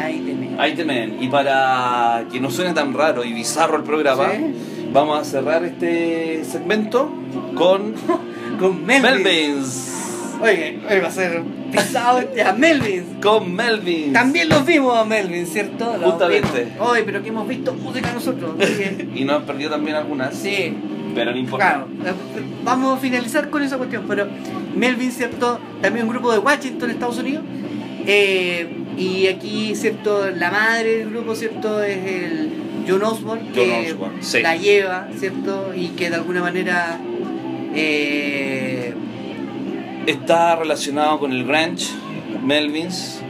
Ay, 0.00 0.20
de 0.20 0.38
Ahí 0.58 0.74
temen. 0.76 1.20
Y 1.20 1.26
para 1.28 2.24
que 2.30 2.38
no 2.40 2.52
suene 2.52 2.72
tan 2.72 2.94
raro 2.94 3.24
y 3.24 3.32
bizarro 3.32 3.78
el 3.78 3.82
programa, 3.82 4.30
Sí. 4.30 4.77
Vamos 4.92 5.20
a 5.20 5.24
cerrar 5.24 5.64
este 5.64 6.44
segmento 6.44 7.10
con 7.54 7.94
Con 8.58 8.84
Melvin. 8.84 9.22
Melvins. 9.22 9.94
Oye, 10.42 10.78
hoy 10.90 11.00
va 11.00 11.08
a 11.08 11.10
ser 11.10 11.42
pisado 11.70 12.18
este 12.20 12.42
a 12.42 12.52
Melvin. 12.52 13.04
Con 13.22 13.54
Melvins. 13.54 14.12
También 14.12 14.48
los 14.48 14.64
vimos 14.64 14.96
a 14.96 15.04
Melvin, 15.04 15.46
¿cierto? 15.46 15.96
Los 16.00 16.12
Justamente. 16.12 16.68
Oye, 16.80 17.02
pero 17.04 17.22
que 17.22 17.28
hemos 17.28 17.46
visto 17.46 17.72
música 17.74 18.12
nosotros. 18.12 18.52
Y 19.14 19.24
nos 19.24 19.36
han 19.36 19.46
perdido 19.46 19.70
también 19.70 19.96
algunas. 19.96 20.34
sí, 20.34 20.74
Pero 21.14 21.30
no 21.32 21.36
importa. 21.38 21.70
claro. 21.70 21.88
eh, 22.04 22.42
Vamos 22.64 22.96
a 22.98 23.00
finalizar 23.00 23.50
con 23.50 23.62
esa 23.62 23.76
cuestión. 23.78 24.04
Pero 24.08 24.26
Melvin, 24.76 25.12
¿cierto? 25.12 25.58
También 25.82 26.06
un 26.06 26.12
grupo 26.12 26.32
de 26.32 26.38
Washington, 26.38 26.90
Estados 26.90 27.18
Unidos. 27.18 27.44
Eh, 28.06 28.68
y 28.96 29.26
aquí, 29.26 29.74
¿cierto? 29.76 30.30
La 30.30 30.50
madre 30.50 30.98
del 30.98 31.10
grupo, 31.10 31.34
¿cierto? 31.34 31.82
Es 31.82 31.98
el 31.98 32.50
John 32.88 33.02
Osborne, 33.02 33.50
que 33.52 33.66
John 33.66 33.86
Osborne, 33.92 34.22
sí. 34.22 34.40
la 34.40 34.56
lleva, 34.56 35.08
¿cierto? 35.18 35.72
Y 35.76 35.88
que 35.88 36.08
de 36.10 36.16
alguna 36.16 36.40
manera 36.40 36.98
eh, 37.74 38.94
Está 40.06 40.56
relacionado 40.56 41.18
con 41.18 41.32
el 41.32 41.44
grunge, 41.44 41.86
Melvins. 42.44 43.20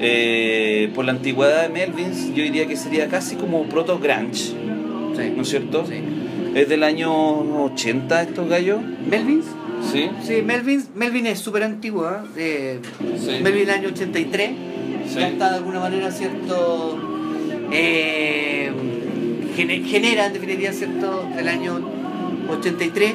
Eh, 0.00 0.90
por 0.94 1.04
la 1.04 1.12
antigüedad 1.12 1.62
de 1.62 1.68
Melvins, 1.68 2.34
yo 2.34 2.42
diría 2.42 2.66
que 2.66 2.76
sería 2.76 3.08
casi 3.08 3.36
como 3.36 3.62
proto 3.64 4.00
grunge, 4.00 4.34
sí, 4.34 5.32
¿no 5.36 5.42
es 5.42 5.48
cierto? 5.48 5.86
sí. 5.86 5.94
Es 6.56 6.68
del 6.68 6.82
año 6.82 7.12
80 7.66 8.22
estos 8.22 8.48
gallos, 8.48 8.80
Melvins, 9.08 9.44
¿sí? 9.92 10.10
sí, 10.24 10.42
Melvin, 10.42 10.84
Melvin 10.96 11.26
es 11.26 11.38
súper 11.38 11.62
antiguo, 11.62 12.08
¿eh? 12.10 12.16
Eh, 12.36 12.80
Sí. 13.16 13.38
Melvin 13.42 13.70
año 13.70 13.88
83, 13.90 14.50
Sí. 15.08 15.18
ya 15.20 15.28
está 15.28 15.50
de 15.50 15.56
alguna 15.58 15.78
manera, 15.78 16.10
¿cierto? 16.10 17.11
Eh, 17.72 18.70
gene- 19.56 19.82
genera, 19.84 20.26
en 20.26 20.32
definitiva, 20.34 20.72
¿cierto? 20.72 21.24
Del 21.34 21.48
año 21.48 21.80
83, 22.50 23.14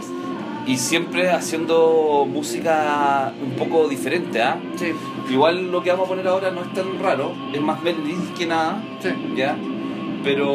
Y 0.65 0.77
siempre 0.77 1.29
haciendo 1.29 2.27
música 2.31 3.31
un 3.41 3.51
poco 3.51 3.87
diferente, 3.87 4.41
¿ah? 4.41 4.57
sí, 4.75 4.87
Igual 5.29 5.71
lo 5.71 5.81
que 5.83 5.91
vamos 5.91 6.05
a 6.07 6.09
poner 6.09 6.27
ahora 6.27 6.51
no 6.51 6.61
es 6.61 6.73
tan 6.73 6.99
raro, 6.99 7.33
es 7.53 7.61
más 7.61 7.81
Melvins 7.83 8.29
que 8.37 8.45
nada, 8.47 8.81
sí. 9.01 9.09
¿ya? 9.35 9.55
Pero... 10.23 10.47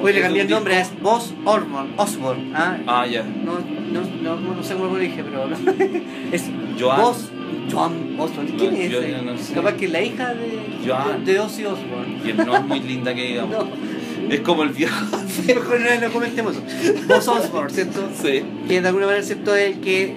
Hoy 0.00 0.12
le 0.12 0.20
cambié 0.20 0.42
el 0.42 0.50
nombre, 0.50 0.76
disco- 0.78 0.94
es 0.96 1.02
Boss 1.02 1.34
Osborne, 1.44 1.90
Osborne, 1.96 2.52
¿ah? 2.54 2.78
Ah, 2.86 3.06
ya. 3.06 3.22
No, 3.24 3.54
no, 3.92 4.36
no, 4.36 4.54
no 4.54 4.62
sé 4.62 4.74
cómo 4.74 4.86
lo 4.86 4.96
dije, 4.98 5.24
pero 5.24 5.48
es 6.32 6.48
Joan. 6.78 7.00
Boss 7.00 7.30
Joan 7.70 8.16
Osborne. 8.18 8.50
¿Quién 8.58 8.72
No, 8.74 8.78
es 8.80 8.90
yo 8.90 9.00
ese? 9.00 9.22
no 9.22 9.38
sé. 9.38 9.54
Capaz 9.54 9.72
que 9.74 9.88
la 9.88 10.02
hija 10.02 10.34
de, 10.34 10.58
Joan. 10.86 11.24
de 11.24 11.40
Ozzy 11.40 11.64
Osbourne. 11.64 12.20
Y 12.24 12.32
no 12.32 12.56
es 12.56 12.64
muy 12.64 12.80
linda 12.80 13.14
que 13.14 13.22
digamos. 13.28 13.56
No, 13.56 14.34
Es 14.34 14.40
como 14.40 14.62
el 14.62 14.70
viejo. 14.70 14.94
mejor 15.46 15.80
no, 15.80 16.06
no 16.08 16.12
comentemos. 16.12 16.54
Boss 17.06 17.28
Osborne, 17.28 17.70
¿cierto? 17.70 18.08
Sí. 18.20 18.42
Que 18.68 18.80
de 18.80 18.88
alguna 18.88 19.06
manera, 19.06 19.22
¿cierto? 19.24 19.54
Es 19.54 19.74
el 19.76 19.80
que 19.80 20.14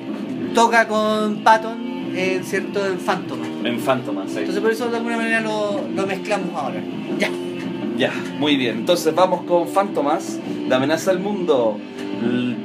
toca 0.54 0.88
con 0.88 1.38
Patton, 1.44 2.12
eh, 2.16 2.42
¿cierto? 2.44 2.86
En 2.86 2.98
Phantom. 2.98 3.40
En 3.66 3.80
Phantom, 3.80 4.18
sí. 4.28 4.40
Entonces 4.40 4.62
por 4.62 4.72
eso 4.72 4.90
de 4.90 4.98
alguna 4.98 5.18
manera 5.18 5.42
lo, 5.42 5.82
lo 5.96 6.08
mezclamos 6.08 6.50
ahora. 6.56 6.82
Ya. 7.20 7.30
Ya, 7.98 8.12
muy 8.40 8.56
bien. 8.56 8.78
Entonces 8.80 9.14
vamos 9.14 9.44
con 9.44 9.68
Fantomas, 9.68 10.40
de 10.68 10.74
Amenaza 10.76 11.12
al 11.12 11.20
Mundo, 11.20 11.78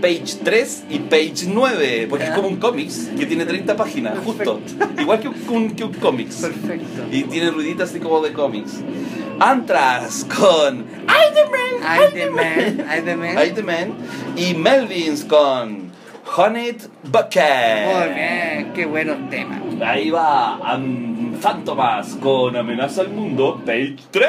page 0.00 0.36
3 0.44 0.84
y 0.90 0.98
page 1.00 1.46
9, 1.46 2.06
porque 2.08 2.24
es 2.26 2.30
como 2.30 2.48
un 2.48 2.56
cómics 2.56 3.10
que 3.18 3.26
tiene 3.26 3.44
30 3.46 3.76
páginas, 3.76 4.18
justo. 4.24 4.60
Igual 4.98 5.20
que 5.20 5.28
un, 5.28 5.70
que 5.74 5.84
un 5.84 5.92
cómics. 5.94 6.36
Perfecto. 6.36 7.04
Y 7.10 7.22
tiene 7.24 7.50
ruiditas 7.50 7.90
así 7.90 8.00
como 8.00 8.20
de 8.20 8.32
cómics. 8.32 8.80
Antras 9.38 10.24
con 10.24 10.78
I'm 11.08 11.34
the 11.34 11.44
man. 11.50 12.00
I'm 12.00 12.14
the 13.04 13.16
man. 13.16 13.36
I 13.46 13.50
the 13.52 13.62
Man 13.62 13.94
y 14.36 14.54
Melvins 14.54 15.24
con 15.24 15.90
Honeyed 16.36 16.82
Bucket. 17.04 17.86
Muy 17.94 18.14
bien, 18.14 18.72
qué 18.74 18.86
buenos 18.86 19.30
temas. 19.30 19.60
Ahí 19.84 20.10
va 20.10 20.56
Am- 20.56 21.34
Fantomas 21.40 22.16
con 22.22 22.56
Amenaza 22.56 23.02
al 23.02 23.10
Mundo, 23.10 23.60
page 23.64 23.96
3. 24.10 24.26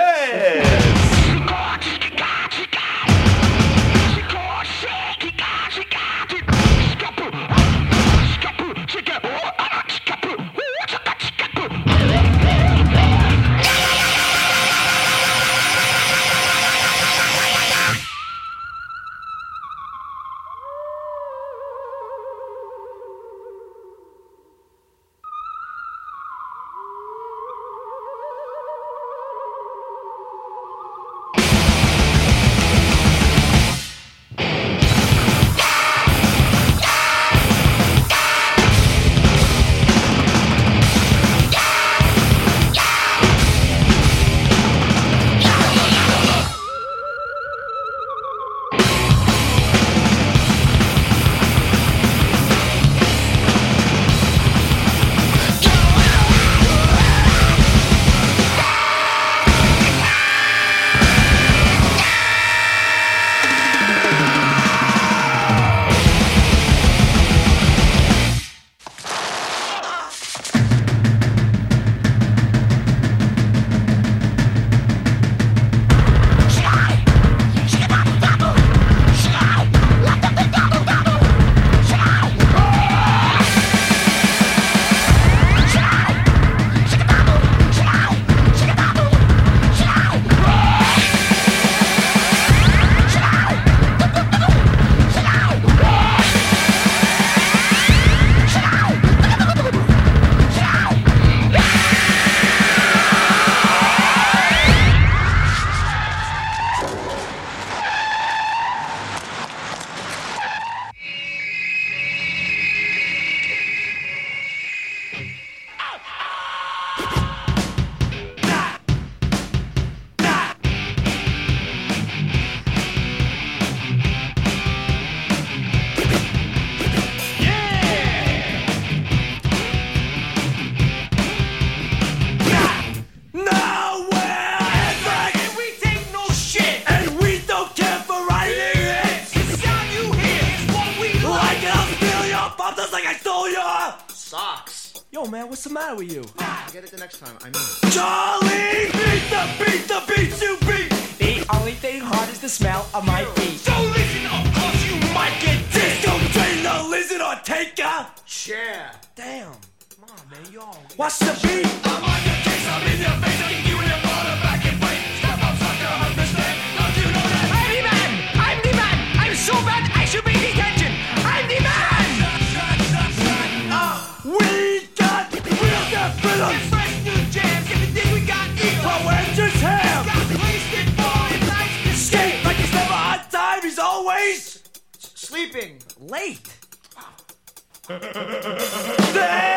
there! 187.88 189.57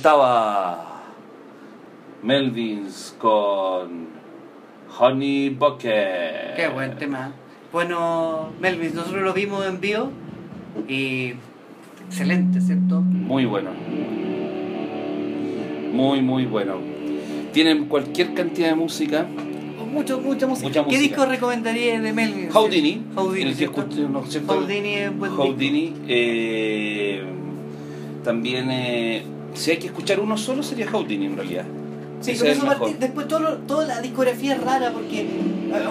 estaba 0.00 1.02
Melvins 2.22 3.14
con 3.18 4.06
Honey 4.98 5.50
Bucket. 5.50 6.56
Qué 6.56 6.68
buen 6.72 6.96
tema. 6.96 7.32
Bueno, 7.70 8.48
Melvins, 8.62 8.94
nosotros 8.94 9.22
lo 9.22 9.34
vimos 9.34 9.66
en 9.66 9.78
vivo 9.78 10.10
y 10.88 11.34
excelente, 12.06 12.62
¿cierto? 12.62 13.02
Muy 13.02 13.44
bueno. 13.44 13.72
Muy, 15.92 16.22
muy 16.22 16.46
bueno. 16.46 16.78
Tienen 17.52 17.84
cualquier 17.84 18.32
cantidad 18.32 18.68
de 18.70 18.76
música. 18.76 19.26
Mucho, 19.92 20.18
mucha 20.18 20.46
música. 20.46 20.68
Mucha 20.68 20.84
¿Qué 20.86 20.98
disco 20.98 21.26
recomendaría 21.26 22.00
de 22.00 22.12
Melvins? 22.14 22.54
Houdini. 22.54 23.02
Houdini. 23.14 23.54
No, 24.08 24.22
Houdini, 24.46 24.96
Houdini. 25.36 25.94
Eh, 26.08 27.22
también 28.24 28.70
eh, 28.70 29.24
si 29.54 29.70
hay 29.72 29.76
que 29.78 29.86
escuchar 29.86 30.20
uno 30.20 30.36
solo, 30.36 30.62
sería 30.62 30.86
Houdini 30.90 31.26
en 31.26 31.36
realidad. 31.36 31.64
Sí, 32.20 32.32
Ese 32.32 32.50
es 32.50 32.58
eso 32.58 32.66
partí- 32.66 32.98
después 32.98 33.26
todo 33.28 33.56
toda 33.66 33.86
la 33.86 34.00
discografía 34.02 34.54
es 34.54 34.62
rara 34.62 34.90
porque 34.92 35.26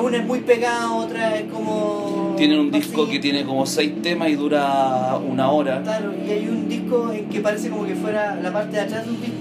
una 0.03 0.18
es 0.18 0.26
muy 0.26 0.39
pegada, 0.41 0.93
otra 0.93 1.36
es 1.38 1.51
como... 1.51 2.36
Tienen 2.38 2.60
un 2.60 2.70
disco 2.72 3.10
que 3.10 3.18
tiene 3.20 3.43
como 3.43 3.66
seis 3.66 3.99
temas 4.03 4.30
y 4.30 4.36
dura 4.36 5.18
una 5.28 5.49
hora. 5.49 5.82
Claro, 5.82 6.14
y 6.26 6.30
hay 6.30 6.47
un 6.47 6.70
disco 6.70 7.12
en 7.12 7.30
que 7.30 7.39
parece 7.39 7.70
como 7.72 7.86
que 7.86 7.95
fuera 7.95 8.36
la 8.36 8.53
parte 8.53 8.74
de 8.78 8.82
atrás 8.82 9.05
de 9.05 9.12
un 9.12 9.22
disco. 9.22 9.36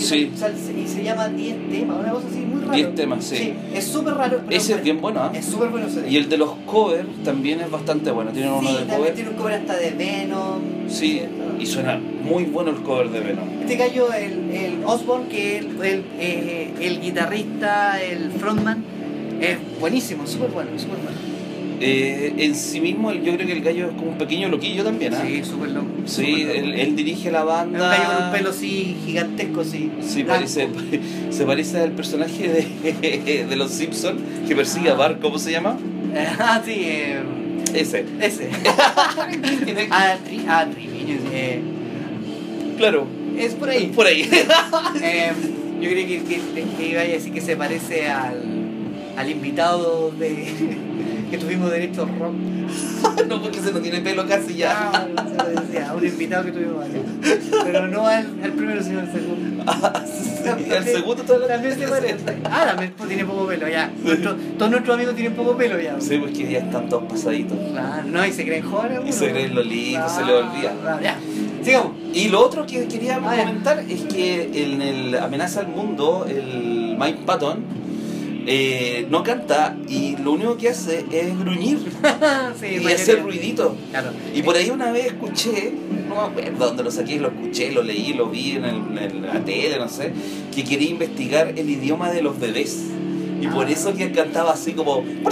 Sí. 0.00 0.30
Y 0.76 0.86
se 0.88 1.02
llama 1.04 1.28
10 1.28 1.70
temas, 1.70 1.98
una 2.00 2.10
cosa 2.12 2.26
así 2.28 2.38
muy 2.40 2.60
rara. 2.62 2.72
10 2.76 2.94
temas, 2.94 3.24
sí. 3.24 3.52
es 3.74 3.84
súper 3.84 4.14
raro. 4.14 4.38
pero 4.46 4.56
Ese 4.56 4.74
es 4.74 4.82
bien 4.82 5.00
bueno, 5.00 5.20
¿ah? 5.20 5.32
Es 5.34 5.44
súper 5.44 5.68
bueno 5.68 5.86
ese 5.86 6.08
Y 6.08 6.16
el 6.16 6.28
de 6.28 6.36
los 6.38 6.50
covers 6.66 7.06
también 7.24 7.60
es 7.60 7.70
bastante 7.70 8.10
bueno. 8.10 8.30
Tienen 8.32 8.52
uno 8.52 8.68
Sí, 8.70 8.76
de 8.84 8.96
cover. 8.96 9.14
tiene 9.14 9.30
un 9.30 9.36
cover 9.36 9.54
hasta 9.54 9.76
de 9.76 9.90
Venom. 9.90 10.60
Sí, 10.88 11.22
y 11.58 11.66
suena 11.66 11.98
muy 12.22 12.44
bueno 12.44 12.70
el 12.70 12.76
cover 12.82 13.10
de 13.10 13.20
Venom. 13.20 13.44
Este 13.60 13.76
gallo, 13.76 14.12
el, 14.12 14.50
el 14.50 14.84
Osborne, 14.84 15.28
que 15.28 15.58
es 15.58 15.64
el, 15.64 15.80
el, 15.80 16.04
eh, 16.18 16.70
el 16.80 17.00
guitarrista, 17.00 18.00
el 18.02 18.30
frontman, 18.32 18.82
es 19.40 19.58
buenísimo, 19.80 20.26
súper 20.26 20.50
bueno, 20.50 20.70
súper 20.76 20.96
bueno. 20.98 21.18
Eh, 21.82 22.34
en 22.38 22.54
sí 22.54 22.80
mismo, 22.80 23.12
yo 23.12 23.34
creo 23.34 23.46
que 23.46 23.52
el 23.52 23.62
gallo 23.62 23.86
es 23.88 23.92
como 23.96 24.10
un 24.10 24.18
pequeño 24.18 24.48
loquillo 24.48 24.84
también, 24.84 25.14
¿ah? 25.14 25.22
Sí, 25.26 25.42
súper 25.44 25.70
loco. 25.70 25.86
Sí, 26.04 26.44
loco. 26.44 26.52
él, 26.54 26.74
él 26.74 26.94
dirige 26.96 27.30
la 27.30 27.38
Es 27.38 27.44
un 27.44 27.48
banda. 27.50 27.88
gallo 27.88 28.16
con 28.16 28.26
un 28.26 28.32
pelo 28.32 28.50
así 28.50 28.96
gigantesco, 29.06 29.64
sí. 29.64 29.90
Sí, 30.02 30.22
blanco. 30.22 30.40
parece, 30.40 30.68
se 31.30 31.44
parece 31.46 31.78
al 31.80 31.92
personaje 31.92 32.48
de, 32.92 33.46
de 33.48 33.56
los 33.56 33.70
Simpsons 33.70 34.20
que 34.46 34.54
persigue 34.54 34.90
a 34.90 34.94
Bart, 34.94 35.20
¿cómo 35.20 35.38
se 35.38 35.50
llama? 35.52 35.78
Ah, 36.40 36.60
sí, 36.64 36.72
eh, 36.76 37.20
Ese. 37.72 38.04
ese. 38.20 38.50
ah, 39.90 40.16
tri, 40.24 40.40
ah, 40.48 40.66
Triviño, 40.70 41.16
eh, 41.32 41.60
Claro, 42.76 43.06
es 43.38 43.54
por 43.54 43.68
ahí. 43.70 43.86
por 43.94 44.06
ahí. 44.06 44.28
Eh, 45.02 45.30
yo 45.80 45.88
creo 45.88 46.06
que, 46.06 46.22
que, 46.24 46.40
que 46.76 46.88
iba 46.90 47.00
a 47.00 47.04
decir 47.04 47.32
que 47.32 47.40
se 47.40 47.56
parece 47.56 48.08
al, 48.08 48.42
al 49.16 49.30
invitado 49.30 50.10
de, 50.10 50.46
que 51.30 51.38
tuvimos 51.38 51.70
derecho 51.70 52.06
rock. 52.18 52.34
no, 53.28 53.42
porque 53.42 53.60
se 53.60 53.72
no 53.72 53.80
tiene 53.80 54.00
pelo 54.00 54.26
casi 54.26 54.54
ya. 54.56 54.90
Ah, 54.92 55.06
se 55.30 55.36
lo 55.54 55.60
decía, 55.60 55.90
a 55.90 55.94
un 55.94 56.04
invitado 56.06 56.44
que 56.44 56.52
tuvimos 56.52 56.84
acá. 56.84 56.98
Pero 57.64 57.86
no 57.88 58.06
al, 58.06 58.26
al 58.42 58.52
primero, 58.52 58.82
sino 58.82 59.00
al 59.00 59.12
segundo. 59.12 59.50
Ah, 59.66 60.02
sí, 60.06 60.64
el 60.74 60.84
segundo 60.84 61.22
toda 61.22 61.40
la 61.40 61.46
También 61.48 61.78
se 61.78 61.86
parece. 61.86 62.38
Ah, 62.44 62.64
también 62.68 62.94
pues, 62.96 63.08
tiene 63.10 63.26
poco 63.26 63.46
pelo, 63.46 63.68
ya. 63.68 63.92
Nuestro- 64.02 64.34
todos 64.58 64.70
nuestros 64.70 64.94
amigos 64.96 65.14
tienen 65.14 65.34
poco 65.34 65.54
pelo, 65.54 65.78
ya. 65.78 66.00
Sí, 66.00 66.16
porque 66.16 66.50
ya 66.50 66.60
están 66.60 66.88
todos 66.88 67.04
pasaditos. 67.04 67.58
Claro, 67.72 68.04
no, 68.06 68.24
y 68.26 68.32
se 68.32 68.44
creen 68.46 68.62
jóvenes. 68.64 69.00
Y 69.06 69.12
se 69.12 69.30
creen 69.30 69.54
lolitos, 69.54 70.10
se 70.12 70.24
les 70.24 70.34
olvida. 70.34 70.72
Claro, 70.80 71.02
ya. 71.02 71.18
Sigamos. 71.62 71.92
Y 72.14 72.28
lo 72.30 72.40
otro 72.40 72.64
que 72.66 72.88
quería 72.88 73.20
Ah, 73.22 73.36
ya. 73.36 73.44
comentar 73.44 73.78
es 73.86 74.00
que 74.04 74.50
en 74.64 74.80
el 74.80 75.14
Amenaza 75.18 75.60
al 75.60 75.68
Mundo, 75.68 76.26
el 76.28 76.96
Mike 76.98 77.20
Patton 77.26 77.62
eh, 78.46 79.06
no 79.10 79.22
canta 79.22 79.76
y 79.88 80.16
lo 80.16 80.32
único 80.32 80.56
que 80.56 80.68
hace 80.70 81.04
es 81.10 81.38
gruñir 81.38 81.78
sí, 82.60 82.66
y 82.66 82.74
mayoría. 82.76 82.94
hacer 82.96 83.22
ruidito. 83.22 83.76
Claro. 83.90 84.10
Y 84.34 84.42
por 84.42 84.56
ahí 84.56 84.70
una 84.70 84.90
vez 84.92 85.06
escuché, 85.06 85.72
no 86.08 86.14
me 86.16 86.20
acuerdo 86.22 86.66
dónde 86.66 86.82
lo 86.82 86.90
saqué, 86.90 87.18
lo 87.20 87.28
escuché, 87.28 87.70
lo 87.72 87.82
leí, 87.82 88.12
lo 88.14 88.26
vi 88.28 88.52
en, 88.52 88.64
el- 88.64 88.98
en 88.98 89.22
la 89.26 89.44
tele, 89.44 89.76
no 89.78 89.88
sé, 89.88 90.12
que 90.54 90.64
quería 90.64 90.90
investigar 90.90 91.48
el 91.56 91.68
idioma 91.70 92.10
de 92.10 92.22
los 92.22 92.38
bebés. 92.38 92.86
Y 93.40 93.46
por 93.46 93.66
Ah. 93.66 93.70
eso 93.70 93.94
que 93.94 94.10
cantaba 94.12 94.52
así 94.52 94.72
como... 94.72 95.02
No 95.02 95.30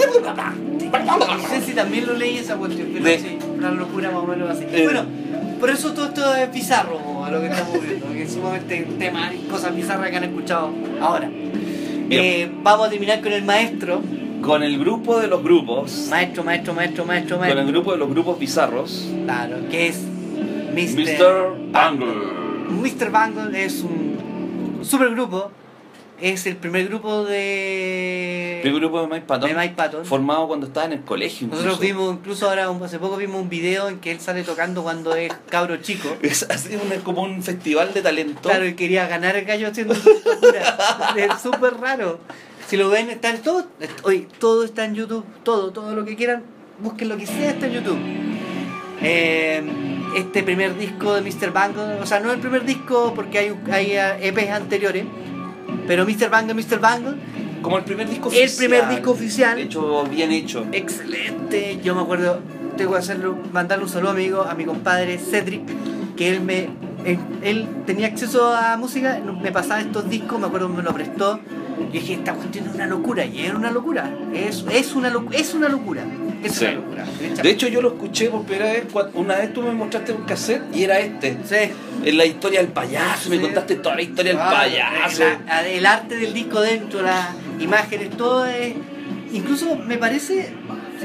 sé 1.49 1.61
si 1.65 1.73
también 1.73 2.07
lo 2.07 2.13
leí 2.13 2.37
esa 2.37 2.55
cuestión, 2.57 2.89
pero 2.93 3.05
De- 3.05 3.19
sí, 3.19 3.37
una 3.57 3.71
locura 3.71 4.09
más 4.11 4.23
o 4.23 4.27
menos 4.27 4.49
así. 4.49 4.63
Eh. 4.71 4.81
Bueno, 4.83 5.05
por 5.59 5.69
eso 5.69 5.93
todo 5.93 6.05
esto 6.07 6.35
es 6.35 6.51
bizarro 6.51 7.23
a 7.23 7.29
lo 7.29 7.41
que 7.41 7.47
estamos 7.47 7.81
viendo, 7.81 8.11
que 8.11 8.23
es 8.23 8.31
sumamente 8.33 8.87
temas 8.97 9.33
y 9.35 9.47
cosas 9.47 9.75
bizarras 9.75 10.09
que 10.09 10.17
han 10.17 10.23
escuchado 10.23 10.71
ahora. 11.01 11.29
Eh, 12.09 12.51
vamos 12.63 12.87
a 12.87 12.89
terminar 12.89 13.21
con 13.21 13.31
el 13.31 13.43
maestro, 13.43 14.01
Con 14.41 14.63
el 14.63 14.79
grupo 14.79 15.19
de 15.19 15.27
los 15.27 15.43
grupos, 15.43 16.07
maestro, 16.09 16.43
maestro, 16.43 16.73
maestro, 16.73 17.05
maestro, 17.05 17.37
con 17.37 17.47
el 17.47 17.55
maestro, 17.55 17.73
grupo 17.73 17.91
de 17.91 17.97
los 17.97 18.09
grupos 18.09 18.39
bizarros, 18.39 19.07
claro, 19.25 19.57
que 19.69 19.87
es 19.87 20.01
Mr. 20.73 20.95
Mr. 20.97 21.71
Bangle. 21.71 22.07
Mr. 22.69 23.11
Bangle 23.11 23.65
es 23.65 23.83
un 23.83 24.79
supergrupo, 24.81 25.51
es 26.21 26.45
el 26.45 26.55
primer 26.57 26.87
grupo 26.87 27.23
de, 27.25 28.61
El 28.63 28.73
grupo 28.73 29.01
de 29.01 29.07
Mike 29.07 29.25
Patton, 29.25 29.49
de 29.49 29.55
Mike 29.55 29.73
Patton. 29.75 30.05
formado 30.05 30.47
cuando 30.47 30.67
estaba 30.67 30.85
en 30.85 30.93
el 30.93 31.01
colegio. 31.01 31.47
Nosotros 31.47 31.79
vimos, 31.79 32.13
incluso 32.15 32.49
ahora 32.49 32.69
un- 32.69 32.83
hace 32.83 32.99
poco 32.99 33.17
vimos 33.17 33.41
un 33.41 33.49
video 33.49 33.89
en 33.89 33.99
que 33.99 34.11
él 34.11 34.19
sale 34.19 34.43
tocando 34.43 34.83
cuando 34.83 35.15
es 35.15 35.31
cabro 35.49 35.77
chico. 35.77 36.09
Es 36.21 36.43
así 36.49 36.75
un- 36.75 37.01
como 37.01 37.23
un 37.23 37.41
festival 37.43 37.93
de 37.93 38.01
talento. 38.01 38.41
Claro, 38.49 38.65
y 38.67 38.73
quería 38.75 39.07
ganar 39.07 39.35
el 39.35 39.45
gallo 39.45 39.67
haciendo 39.69 39.95
su 39.95 40.09
locura. 40.09 40.77
Es 41.17 41.41
súper 41.41 41.75
raro. 41.75 42.19
Si 42.67 42.77
lo 42.77 42.89
ven, 42.89 43.09
está 43.09 43.31
en 43.31 43.41
todo. 43.41 43.65
Oye, 44.03 44.27
todo 44.39 44.63
está 44.63 44.85
en 44.85 44.95
YouTube. 44.95 45.25
Todo, 45.43 45.71
todo 45.71 45.95
lo 45.95 46.05
que 46.05 46.15
quieran. 46.15 46.43
Busquen 46.79 47.09
lo 47.09 47.17
que 47.17 47.25
sea, 47.25 47.49
está 47.51 47.65
en 47.65 47.73
YouTube. 47.73 47.97
Eh, 49.01 49.63
este 50.17 50.43
primer 50.43 50.77
disco 50.77 51.13
de 51.13 51.21
Mr. 51.21 51.51
Bangle, 51.53 51.99
o 52.01 52.05
sea, 52.05 52.19
no 52.19 52.31
el 52.33 52.39
primer 52.39 52.65
disco 52.65 53.13
porque 53.15 53.39
hay, 53.39 53.55
hay 53.71 53.91
eh, 53.93 54.27
EPs 54.27 54.49
anteriores, 54.49 55.05
pero 55.89 56.05
Mr. 56.05 56.29
Bangle, 56.29 56.53
Mr. 56.53 56.79
Bangle, 56.79 57.15
Como 57.63 57.79
el 57.79 57.83
primer 57.83 58.07
disco 58.07 58.29
El 58.29 58.43
oficial. 58.43 58.57
primer 58.69 58.89
disco 58.89 59.09
oficial. 59.09 59.57
Hecho, 59.57 60.03
bien 60.03 60.31
hecho. 60.31 60.67
excelente. 60.71 61.79
Yo 61.83 61.95
me 61.95 62.01
acuerdo, 62.01 62.41
tengo 62.77 62.91
que 62.91 62.99
hacerlo, 62.99 63.35
mandarle 63.51 63.85
un 63.85 63.89
saludo 63.89 64.11
amigo 64.11 64.43
a 64.43 64.53
mi 64.53 64.65
compadre 64.65 65.17
Cedric, 65.17 65.63
que 66.15 66.29
él 66.29 66.41
me 66.41 66.69
él, 67.05 67.17
él 67.41 67.67
tenía 67.87 68.05
acceso 68.05 68.53
a 68.53 68.77
música, 68.77 69.19
me 69.41 69.51
pasaba 69.51 69.81
estos 69.81 70.07
discos, 70.07 70.39
me 70.39 70.45
acuerdo 70.45 70.69
me 70.69 70.83
lo 70.83 70.93
prestó. 70.93 71.39
Y 71.89 71.93
dije, 71.93 72.13
esta 72.13 72.33
cuestión 72.33 72.67
es 72.67 72.75
una 72.75 72.85
locura, 72.87 73.25
y 73.25 73.41
era 73.45 73.55
una 73.55 73.71
locura. 73.71 74.09
Es, 74.33 74.65
es, 74.71 74.93
una, 74.95 75.11
locu- 75.11 75.33
es 75.33 75.53
una 75.53 75.69
locura. 75.69 76.03
Es 76.43 76.53
Sí. 76.53 76.65
una 76.65 76.73
locura. 76.75 77.05
De 77.41 77.49
hecho, 77.49 77.67
yo 77.67 77.81
lo 77.81 77.89
escuché 77.89 78.29
por 78.29 78.43
primera 78.43 78.71
vez. 78.73 78.83
Una 79.13 79.35
vez 79.37 79.53
tú 79.53 79.61
me 79.61 79.71
mostraste 79.71 80.11
un 80.13 80.23
cassette 80.23 80.63
y 80.75 80.83
era 80.83 80.99
este. 80.99 81.37
sí. 81.45 81.55
En 82.05 82.17
la 82.17 82.25
historia 82.25 82.61
del 82.61 82.69
payaso. 82.71 83.29
Me 83.29 83.41
contaste 83.41 83.75
toda 83.75 83.95
la 83.95 84.01
historia 84.01 84.31
del 84.31 84.39
payaso. 84.41 85.23
la- 85.45 85.67
el 85.67 85.85
arte 85.85 86.15
del 86.15 86.33
disco 86.33 86.61
dentro, 86.61 87.01
las 87.01 87.29
imágenes, 87.59 88.09
todo 88.11 88.45
es. 88.45 88.73
Incluso 89.33 89.75
me 89.75 89.97
parece, 89.97 90.53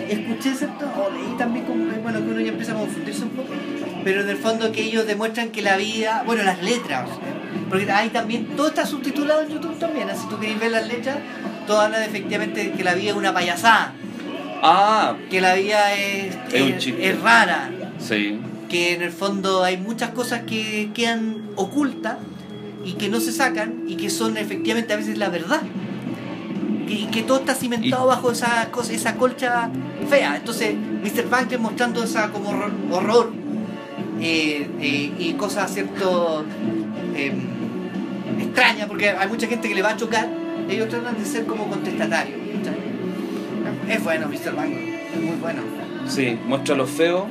escuché 0.08 0.54
cierto, 0.54 0.86
o 0.86 1.10
leí 1.12 1.36
también 1.36 1.66
como 1.66 1.84
bueno, 2.02 2.20
que 2.20 2.30
uno 2.30 2.40
ya 2.40 2.48
empieza 2.52 2.72
a 2.72 2.76
confundirse 2.76 3.22
un 3.24 3.30
poco, 3.30 3.52
pero 4.04 4.20
en 4.22 4.28
el 4.28 4.36
fondo 4.36 4.70
que 4.70 4.82
ellos 4.82 5.06
demuestran 5.06 5.50
que 5.50 5.62
la 5.62 5.76
vida, 5.76 6.22
bueno, 6.26 6.42
las 6.44 6.62
letras, 6.62 7.08
porque 7.70 7.90
hay 7.90 8.10
también, 8.10 8.48
todo 8.56 8.68
está 8.68 8.84
subtitulado 8.86 9.42
en 9.42 9.48
YouTube 9.48 9.78
también, 9.78 10.08
así 10.10 10.26
tú 10.28 10.38
querés 10.38 10.60
ver 10.60 10.70
las 10.72 10.86
letras, 10.86 11.16
todo 11.66 11.80
habla 11.80 11.98
de 11.98 12.06
efectivamente 12.06 12.72
que 12.72 12.84
la 12.84 12.94
vida 12.94 13.10
es 13.10 13.16
una 13.16 13.32
payasada, 13.32 13.94
Ah, 14.66 15.16
que 15.30 15.40
la 15.42 15.54
vida 15.54 15.92
es, 15.94 16.34
Es 16.52 16.86
es- 16.86 16.94
es 16.98 17.20
rara, 17.20 17.70
sí. 17.98 18.38
que 18.68 18.94
en 18.94 19.02
el 19.02 19.10
fondo 19.12 19.62
hay 19.62 19.76
muchas 19.76 20.10
cosas 20.10 20.42
que 20.46 20.90
quedan 20.94 21.50
ocultas 21.56 22.16
y 22.84 22.92
que 22.94 23.08
no 23.10 23.20
se 23.20 23.32
sacan 23.32 23.84
y 23.86 23.96
que 23.96 24.08
son 24.10 24.36
efectivamente 24.38 24.92
a 24.92 24.96
veces 24.96 25.18
la 25.18 25.28
verdad. 25.28 25.60
Y 26.86 27.06
que 27.06 27.22
todo 27.22 27.38
está 27.40 27.54
cimentado 27.54 28.04
Y- 28.04 28.08
bajo 28.08 28.30
esa 28.30 28.70
cosa, 28.70 28.92
esa 28.92 29.14
colcha 29.16 29.70
fea. 30.08 30.36
Entonces, 30.36 30.74
Mr. 30.74 31.24
Bunker 31.28 31.58
mostrando 31.58 32.02
esa 32.04 32.30
como 32.30 32.50
horror, 32.50 32.72
horror, 32.90 33.32
eh, 34.24 34.66
eh, 34.80 35.12
y 35.18 35.32
cosas 35.34 35.72
cierto 35.72 36.44
em, 37.14 37.40
extrañas, 38.40 38.86
porque 38.88 39.10
hay 39.10 39.28
mucha 39.28 39.46
gente 39.46 39.68
que 39.68 39.74
le 39.74 39.82
va 39.82 39.90
a 39.90 39.96
chocar, 39.96 40.28
ellos 40.68 40.88
tratan 40.88 41.18
de 41.18 41.24
ser 41.26 41.44
como 41.44 41.68
contestatarios. 41.68 42.38
Es 43.88 44.02
bueno 44.02 44.26
Mr. 44.28 44.54
Bunker, 44.54 44.94
es 45.14 45.20
muy 45.20 45.36
bueno. 45.40 45.60
Sí, 46.08 46.38
muestra 46.46 46.74
lo 46.74 46.86
feo 46.86 47.26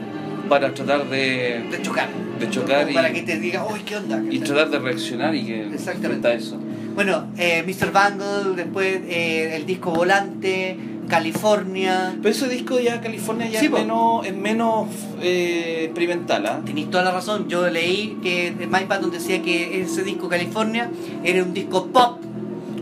para 0.48 0.72
tratar 0.74 1.10
de, 1.10 1.66
De 1.72 1.82
chocar. 1.82 2.10
de 2.40 2.50
chocar 2.50 2.90
y, 2.92 2.94
para 2.94 3.12
que 3.12 3.24
te 3.24 3.40
diga, 3.40 3.66
uy, 3.66 3.80
¿qué 3.80 3.96
onda? 3.98 4.22
y 4.30 4.40
tratar 4.40 4.70
de 4.70 4.80
reaccionar 4.80 5.34
y 5.34 5.46
que 5.46 5.68
Exactamente. 5.74 6.34
eso. 6.36 6.60
Bueno, 6.94 7.28
eh, 7.38 7.64
Mr. 7.66 7.92
Bangle, 7.92 8.56
después 8.56 9.02
eh, 9.08 9.56
el 9.56 9.66
disco 9.66 9.92
Volante, 9.92 10.78
California. 11.08 12.16
Pero 12.22 12.30
ese 12.30 12.48
disco 12.50 12.80
ya 12.80 13.02
California 13.02 13.48
ya 13.50 13.60
Sí, 13.60 13.66
es, 13.66 13.72
po. 13.72 13.78
menos, 13.80 14.26
es 14.26 14.36
menos 14.36 14.88
eh, 15.22 15.84
experimental, 15.86 16.46
¿ah? 16.46 16.62
Tenéis 16.66 16.90
toda 16.90 17.04
la 17.04 17.12
razón, 17.12 17.48
yo 17.48 17.70
leí 17.70 18.18
que 18.22 18.54
Mike 18.70 18.86
Patton 18.88 19.12
decía 19.12 19.42
que 19.42 19.82
ese 19.82 20.04
disco 20.04 20.28
California 20.30 20.90
era 21.24 21.44
un 21.44 21.54
disco 21.54 21.88
pop 21.88 22.20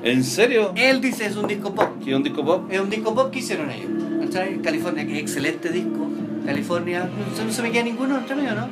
¿En 0.04 0.24
serio? 0.24 0.72
Él 0.76 1.00
dice 1.00 1.28
es 1.28 1.36
un 1.36 1.48
disco 1.48 1.76
pop. 1.76 1.90
¿Qué 2.04 2.16
un 2.16 2.24
disco 2.24 2.44
pop? 2.44 2.72
Es 2.72 2.80
un 2.80 2.90
disco 2.90 3.14
pop 3.14 3.30
que 3.32 3.38
hicieron 3.40 3.70
ellos. 3.70 3.90
¿cachai? 4.26 4.60
California, 4.62 5.06
que 5.06 5.14
es 5.14 5.20
excelente 5.20 5.70
disco. 5.70 6.10
California, 6.44 7.02
no, 7.30 7.38
se- 7.38 7.46
no 7.46 7.52
se 7.52 7.62
me 7.62 7.72
queda 7.72 7.84
ninguno 7.84 8.18
entre 8.18 8.36
medio, 8.36 8.56
¿no? 8.56 8.68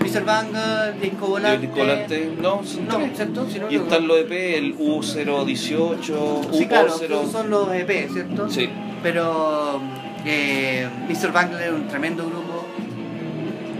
Mr. 0.00 0.24
Banger, 0.24 1.00
Disco 1.00 1.26
¿Y 1.26 1.30
Volante. 1.30 1.54
el 1.54 1.60
disco 1.60 1.76
volante? 1.78 2.32
No, 2.40 2.64
son 2.64 2.86
No, 2.88 2.96
tres. 2.96 3.10
¿cierto? 3.16 3.48
Si 3.50 3.58
no, 3.58 3.70
Y 3.70 3.76
están 3.76 4.06
los 4.08 4.18
EP, 4.18 4.32
el 4.58 4.76
U018, 4.78 6.40
Sí, 6.52 6.66
claro, 6.66 6.88
U0. 6.88 7.30
son 7.30 7.50
los 7.50 7.72
EP, 7.72 8.08
¿cierto? 8.12 8.48
Sí. 8.50 8.68
Pero 9.02 9.80
eh, 10.24 10.88
Mr. 11.08 11.32
Banger 11.32 11.60
es 11.62 11.72
un 11.72 11.86
tremendo 11.88 12.24
grupo. 12.24 12.66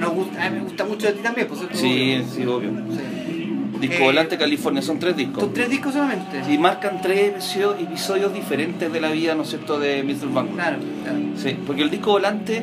Nos 0.01 0.12
gusta, 0.12 0.47
a 0.47 0.51
mí 0.51 0.59
me 0.59 0.64
gusta 0.64 0.85
mucho 0.85 1.07
de 1.07 1.12
ti 1.14 1.21
también, 1.23 1.47
pues 1.47 1.61
¿cierto? 1.61 1.77
Sí, 1.79 2.23
sí, 2.35 2.47
obvio. 2.47 2.71
Sí. 2.91 3.47
Disco 3.81 3.97
Eh, 3.97 4.05
Volante 4.05 4.37
California, 4.37 4.83
son 4.83 4.99
tres 4.99 5.16
discos. 5.16 5.43
Son 5.43 5.53
tres 5.55 5.71
discos 5.71 5.93
solamente. 5.95 6.43
Y 6.53 6.59
marcan 6.59 7.01
tres 7.01 7.29
episodios, 7.31 7.81
episodios 7.81 8.33
diferentes 8.35 8.93
de 8.93 9.01
la 9.01 9.11
vida, 9.11 9.35
¿no 9.35 9.43
es 9.43 9.49
cierto?, 9.49 9.79
de 9.79 10.03
Mr. 10.03 10.29
Bangle. 10.33 10.53
Claro, 10.55 10.77
claro. 11.03 11.18
Sí, 11.37 11.57
porque 11.66 11.83
el 11.83 11.91
disco 11.91 12.12
volante 12.12 12.62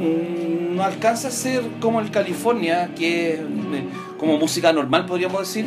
mm, 0.00 0.67
no 0.78 0.84
alcanza 0.84 1.28
a 1.28 1.30
ser 1.32 1.62
como 1.80 2.00
el 2.00 2.10
California, 2.12 2.90
que 2.96 3.34
es 3.34 3.40
eh, 3.40 3.88
como 4.16 4.38
música 4.38 4.72
normal, 4.72 5.06
podríamos 5.06 5.40
decir, 5.40 5.66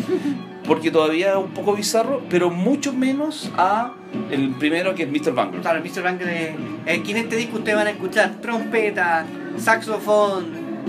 porque 0.66 0.90
todavía 0.90 1.32
es 1.32 1.38
un 1.38 1.52
poco 1.52 1.76
bizarro, 1.76 2.24
pero 2.30 2.50
mucho 2.50 2.94
menos 2.94 3.52
a 3.58 3.94
el 4.32 4.52
primero 4.52 4.96
que 4.96 5.04
es 5.04 5.10
Mr. 5.12 5.34
Bangle. 5.34 5.60
Claro, 5.60 5.82
Mr. 5.84 6.02
Banger 6.02 6.30
es. 6.30 7.00
Aquí 7.00 7.12
en 7.12 7.18
este 7.18 7.36
disco 7.36 7.58
ustedes 7.58 7.78
van 7.78 7.88
a 7.88 7.90
escuchar 7.92 8.40
trompeta, 8.42 9.26
saxofón, 9.58 10.46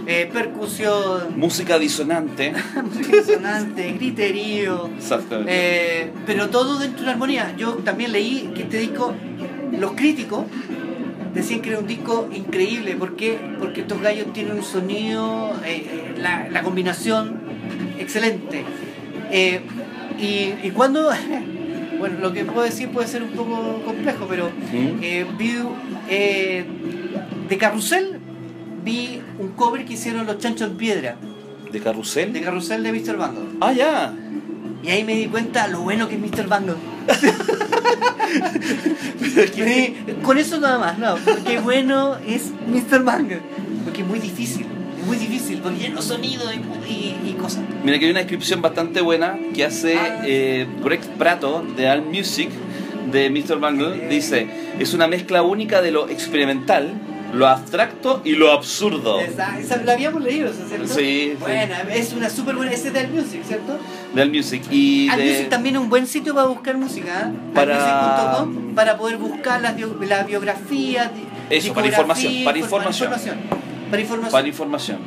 eh, 0.07 0.31
percusión, 0.33 1.37
Música 1.37 1.79
disonante. 1.79 2.53
música 2.85 3.11
resonante, 3.11 3.93
griterío. 3.93 4.89
Eh, 5.49 6.13
pero 6.27 6.49
todo 6.49 6.79
dentro 6.79 7.01
de 7.01 7.07
la 7.07 7.13
armonía. 7.13 7.55
Yo 7.57 7.75
también 7.79 8.13
leí 8.13 8.53
que 8.55 8.63
este 8.63 8.79
disco, 8.79 9.15
los 9.73 9.93
críticos 9.93 10.45
decían 11.35 11.61
que 11.61 11.71
era 11.71 11.79
un 11.79 11.87
disco 11.87 12.29
increíble. 12.35 12.97
¿Por 12.97 13.17
qué? 13.17 13.39
Porque 13.59 13.83
estos 13.83 14.01
gallos 14.01 14.33
tienen 14.33 14.57
un 14.57 14.63
sonido, 14.63 15.53
eh, 15.65 15.87
eh, 15.91 16.15
la, 16.19 16.49
la 16.51 16.63
combinación 16.63 17.41
excelente. 17.99 18.65
Eh, 19.31 19.61
y, 20.19 20.67
y 20.67 20.71
cuando, 20.73 21.11
bueno, 21.99 22.19
lo 22.21 22.33
que 22.33 22.45
puedo 22.45 22.63
decir 22.63 22.91
puede 22.91 23.09
ser 23.09 23.23
un 23.23 23.31
poco 23.31 23.83
complejo, 23.85 24.27
pero 24.29 24.51
vi 25.39 25.53
de 27.49 27.59
Carrusel, 27.59 28.19
vi 28.85 29.21
un 29.39 29.49
cover 29.53 29.85
que 29.85 29.95
hicieron 29.95 30.27
los 30.27 30.39
Chanchos 30.39 30.71
en 30.71 30.77
Piedra, 30.77 31.17
¿De 31.73 31.81
carrusel? 31.81 32.35
de 32.35 32.43
Carrusel 32.43 32.83
de 32.83 32.93
Mr. 32.93 33.17
Bangle. 33.17 33.45
Ah, 33.61 33.73
ya. 33.73 34.15
Y 34.83 34.91
ahí 34.91 35.05
me 35.05 35.15
di 35.15 35.27
cuenta 35.27 35.69
lo 35.69 35.81
bueno 35.81 36.07
que 36.07 36.17
es 36.17 36.21
Mr. 36.21 36.47
Bangle. 36.47 36.75
Con 40.23 40.39
eso 40.39 40.59
nada 40.61 40.79
más, 40.79 40.99
no. 40.99 41.17
Qué 41.47 41.59
bueno 41.59 42.17
es 42.27 42.51
Mr. 42.67 43.03
Bangle. 43.05 43.41
Porque 43.85 44.03
es 44.03 44.07
muy 44.07 44.19
difícil. 44.19 44.67
Es 45.01 45.07
muy 45.07 45.17
difícil, 45.17 45.59
porque 45.63 45.79
lleno 45.81 46.01
sonido 46.01 46.45
y, 46.53 46.57
y- 46.93 47.31
y 47.31 47.33
cosas. 47.41 47.63
Mira 47.85 47.99
que 47.99 48.05
hay 48.05 48.11
una 48.13 48.21
descripción 48.21 48.63
bastante 48.63 49.01
buena 49.01 49.37
que 49.55 49.65
hace 49.65 49.97
Ah. 49.99 50.23
eh, 50.25 50.67
Greg 50.85 51.01
Prato 51.19 51.65
de 51.77 51.89
All 51.91 52.03
Music 52.03 52.51
de 53.11 53.29
Mr. 53.31 53.59
Bangle. 53.59 54.09
Dice, 54.09 54.47
es 54.79 54.95
una 54.95 55.09
mezcla 55.09 55.43
única 55.43 55.83
de 55.83 55.91
lo 55.91 56.09
experimental, 56.09 56.93
lo 57.33 57.49
abstracto 57.49 58.21
y 58.25 58.33
lo 58.33 58.53
absurdo. 58.53 59.19
Esa- 59.21 59.57
la 59.85 59.93
habíamos 59.93 60.23
leído, 60.23 60.51
¿eso, 60.51 60.67
¿cierto? 60.69 60.87
Sí, 60.89 60.95
sí. 60.95 61.37
Buena, 61.41 61.81
es 61.93 62.13
una 62.13 62.29
súper 62.31 62.57
buena. 62.57 62.73
Ese 62.73 62.89
es 62.89 62.95
de 62.95 63.01
All 63.01 63.11
Music, 63.11 63.43
¿cierto? 63.47 63.79
De 64.15 64.23
All 64.23 64.31
Music. 64.31 64.63
Y 64.71 65.09
All 65.11 65.17
de... 65.19 65.25
Music 65.31 65.49
también 65.49 65.77
es 65.77 65.81
un 65.83 65.89
buen 65.89 66.07
sitio 66.07 66.35
para 66.35 66.47
buscar 66.47 66.77
música. 66.77 67.31
¿eh? 67.33 67.37
Para- 67.55 68.45
para 68.75 68.97
poder 68.97 69.17
buscar 69.17 69.61
las 69.63 69.75
bio- 69.77 69.97
la 70.07 70.25
biografía. 70.25 71.11
di- 71.15 71.57
Eso, 71.57 71.73
para 71.75 71.87
información, 71.87 72.33
para 72.45 72.59
infor- 72.59 72.63
información. 72.65 73.11
Para 73.91 74.03
información. 74.03 74.33
Para 74.33 74.49
información. 74.49 74.99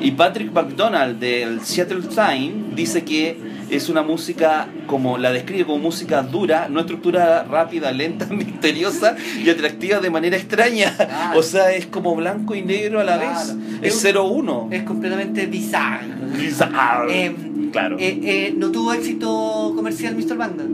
Y 0.00 0.10
Patrick 0.10 0.52
McDonald 0.52 1.18
del 1.18 1.62
Seattle 1.62 2.02
Times 2.02 2.76
dice 2.76 3.02
que 3.04 3.38
es 3.70 3.88
una 3.88 4.02
música, 4.02 4.68
como 4.86 5.18
la 5.18 5.32
describe 5.32 5.64
como 5.66 5.78
música 5.78 6.22
dura, 6.22 6.68
no 6.68 6.80
estructurada, 6.80 7.44
rápida, 7.44 7.90
lenta, 7.92 8.26
misteriosa 8.30 9.16
y 9.42 9.48
atractiva 9.50 10.00
de 10.00 10.10
manera 10.10 10.36
extraña. 10.36 10.94
Claro. 10.96 11.38
O 11.38 11.42
sea, 11.42 11.72
es 11.72 11.86
como 11.86 12.14
blanco 12.14 12.54
y 12.54 12.62
negro 12.62 13.00
a 13.00 13.04
la 13.04 13.18
Claro. 13.18 13.54
vez. 13.56 13.56
Es 13.82 14.04
Es 14.04 14.14
un- 14.14 14.22
0-1. 14.22 14.68
Es 14.72 14.82
completamente 14.84 15.46
bizarro. 15.46 16.06
Bizarro. 16.38 17.10
Eh, 17.10 17.34
claro. 17.72 17.96
eh, 17.98 18.20
eh, 18.22 18.54
no 18.56 18.70
tuvo 18.70 18.92
éxito 18.92 19.72
comercial 19.74 20.14
Mr. 20.16 20.36
Banda. 20.36 20.64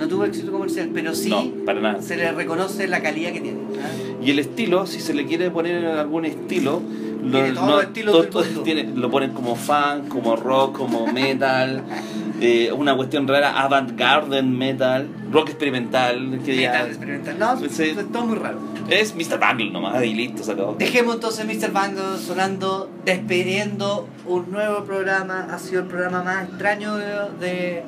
No 0.00 0.08
tuvo 0.08 0.24
éxito 0.24 0.50
comercial, 0.50 0.90
pero 0.94 1.14
sí 1.14 1.28
No, 1.28 1.44
para 1.66 1.80
nada. 1.80 2.02
se 2.02 2.16
le 2.16 2.32
reconoce 2.32 2.88
la 2.88 3.02
calidad 3.02 3.32
que 3.32 3.40
tiene. 3.42 3.58
¿ah? 3.82 4.18
Y 4.24 4.30
el 4.30 4.38
estilo, 4.38 4.86
si 4.86 4.98
se 5.00 5.12
le 5.14 5.26
quiere 5.26 5.50
poner 5.50 5.84
algún 5.86 6.24
estilo, 6.24 6.80
lo, 7.22 7.30
Tiene 7.32 7.52
todos 7.52 7.68
los 7.70 7.82
estilos 7.84 8.12
todo- 8.30 8.42
todo 8.42 8.62
tiene- 8.62 8.84
lo 8.94 9.10
ponen 9.10 9.32
como 9.32 9.54
funk, 9.56 10.08
como 10.08 10.36
rock, 10.36 10.78
como 10.78 11.06
metal, 11.12 11.82
eh, 12.40 12.72
una 12.72 12.96
cuestión 12.96 13.28
rara, 13.28 13.60
avant-garde 13.60 14.42
metal, 14.42 15.06
rock 15.30 15.50
experimental, 15.50 16.40
que 16.46 16.56
ya- 16.62 16.72
Metal 16.72 16.86
experimental. 16.88 17.38
No, 17.38 17.68
Sí. 17.68 17.82
es 17.82 18.10
todo 18.10 18.24
muy 18.24 18.38
raro. 18.38 18.58
es 18.88 19.14
Mr. 19.14 19.38
Bangle 19.38 19.70
nomás, 19.70 20.02
y 20.02 20.14
listo, 20.14 20.42
se 20.42 20.52
acabó. 20.52 20.76
Dejemos 20.78 21.16
entonces 21.16 21.44
Mr. 21.44 21.70
Bango 21.72 22.16
sonando, 22.16 22.90
despidiendo 23.04 24.08
un 24.26 24.50
nuevo 24.50 24.82
programa. 24.84 25.46
Ha 25.52 25.58
sido 25.58 25.82
el 25.82 25.86
programa 25.88 26.22
más 26.22 26.48
extraño 26.48 26.96
de. 26.96 27.04
de- 27.38 27.82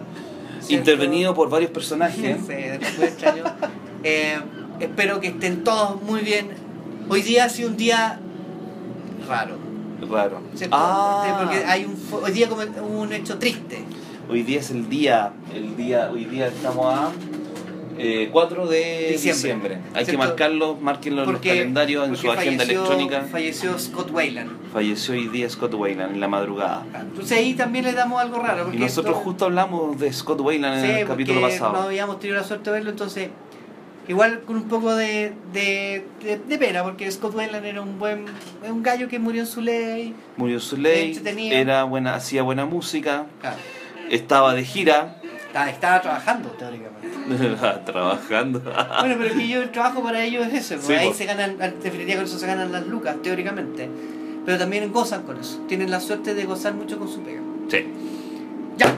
Intervenido 0.69 1.35
por 1.35 1.49
varios 1.51 1.71
personajes. 1.71 2.39
Eh, 4.05 4.39
espero 4.81 5.21
que 5.21 5.29
estén 5.29 5.63
todos 5.65 6.03
muy 6.03 6.23
bien. 6.23 6.49
Hoy 7.09 7.23
día 7.23 7.45
ha 7.45 7.49
sido 7.49 7.69
un 7.69 7.77
día 7.77 8.19
raro. 9.29 9.57
Raro. 10.11 10.41
Ah, 10.73 11.39
Porque 11.41 11.65
hay 11.65 11.85
un, 11.85 11.97
hoy 12.23 12.33
día 12.33 12.49
como 12.49 12.63
un 13.01 13.13
hecho 13.13 13.39
triste. 13.39 13.85
hoy 14.29 14.43
día 14.43 14.59
es 14.61 14.71
el 14.71 14.89
día, 14.89 15.33
el 15.55 15.77
día, 15.77 16.11
hoy 16.13 16.25
día 16.25 16.49
estamos 16.49 16.93
a 16.93 17.13
eh, 17.99 18.28
4 18.32 18.66
de 18.66 19.09
Diciembre. 19.12 19.32
diciembre. 19.32 19.78
Hay 19.95 20.05
que 20.05 20.12
¿Cierto? 20.12 20.18
marcarlo, 20.26 20.76
márquenlo 20.76 21.24
en 21.24 21.32
los 21.32 21.40
calendarios, 21.40 22.09
en 22.09 22.16
su 22.16 22.30
agenda 22.30 22.64
falleció- 22.64 22.84
electrónica. 22.86 23.22
Falleció 23.30 23.78
Scott 23.78 24.11
Wayland. 24.11 24.51
Falleció 24.72 25.14
hoy 25.14 25.28
día 25.28 25.49
Scott 25.51 25.74
Wayland 25.74 26.14
en 26.14 26.20
la 26.20 26.28
madrugada. 26.28 26.84
Entonces 26.99 27.36
ahí 27.38 27.55
también 27.55 27.84
le 27.84 27.93
damos 27.93 28.20
algo 28.20 28.38
raro. 28.38 28.70
Y 28.72 28.76
nosotros 28.78 29.14
esto- 29.16 29.24
justo 29.24 29.45
hablamos 29.47 29.99
de 29.99 30.12
Scott 30.12 30.40
Wayland 30.40 30.84
en 30.84 30.90
Sí, 30.95 31.01
el 31.03 31.07
capítulo 31.07 31.40
pasado. 31.40 31.72
No 31.74 31.82
habíamos 31.82 32.18
tenido 32.20 32.38
la 32.38 32.45
suerte 32.45 32.70
de 32.70 32.74
verlo, 32.74 32.90
entonces 32.90 33.28
igual 34.09 34.40
con 34.40 34.57
un 34.57 34.64
poco 34.64 34.95
de, 34.97 35.32
de, 35.53 36.05
de- 36.24 36.38
de 36.38 36.59
pena, 36.59 36.82
porque 36.82 37.11
Scott 37.11 37.34
Wayland 37.34 37.64
era 37.64 37.80
un 37.82 37.99
buen 37.99 38.24
un 38.68 38.82
gallo 38.82 39.07
que 39.09 39.18
murió 39.18 39.43
en 39.43 39.47
su 39.47 39.61
ley. 39.61 40.14
Murió 40.36 40.59
su 40.61 40.76
ley, 40.76 41.20
era 41.53 41.84
buena, 41.84 42.14
hacía 42.16 42.43
buena 42.43 42.64
música, 42.66 43.26
Claro, 43.40 43.57
estaba 44.11 44.55
de 44.55 44.64
gira, 44.64 45.22
estaba, 45.53 45.70
estaba 45.70 46.00
trabajando 46.00 46.48
teóricamente. 46.50 47.57
trabajando. 47.86 48.61
Bueno, 48.61 49.16
pero 49.18 49.34
que 49.34 49.48
yo 49.48 49.62
el 49.62 49.70
trabajo 49.70 50.03
para 50.03 50.22
ellos 50.24 50.46
es 50.46 50.72
eso, 50.72 50.86
Sí, 50.86 50.94
ahí 50.94 51.09
po. 51.09 51.14
se 51.14 51.26
ganan, 51.26 51.61
en 51.61 51.80
definitiva 51.82 52.16
con 52.16 52.24
eso 52.24 52.38
se 52.38 52.46
ganan 52.46 52.72
las 52.72 52.86
lucas, 52.86 53.16
teóricamente. 53.22 53.88
Pero 54.46 54.59
también 54.59 54.90
gozan 54.92 55.22
con 55.22 55.38
eso, 55.38 55.59
tienen 55.68 55.90
la 55.90 56.00
suerte 56.00 56.34
de 56.34 56.44
gozar 56.44 56.72
mucho 56.74 56.98
con 56.98 57.09
su 57.09 57.22
pega. 57.22 57.40
sí. 57.70 57.86
Ya, 58.78 58.94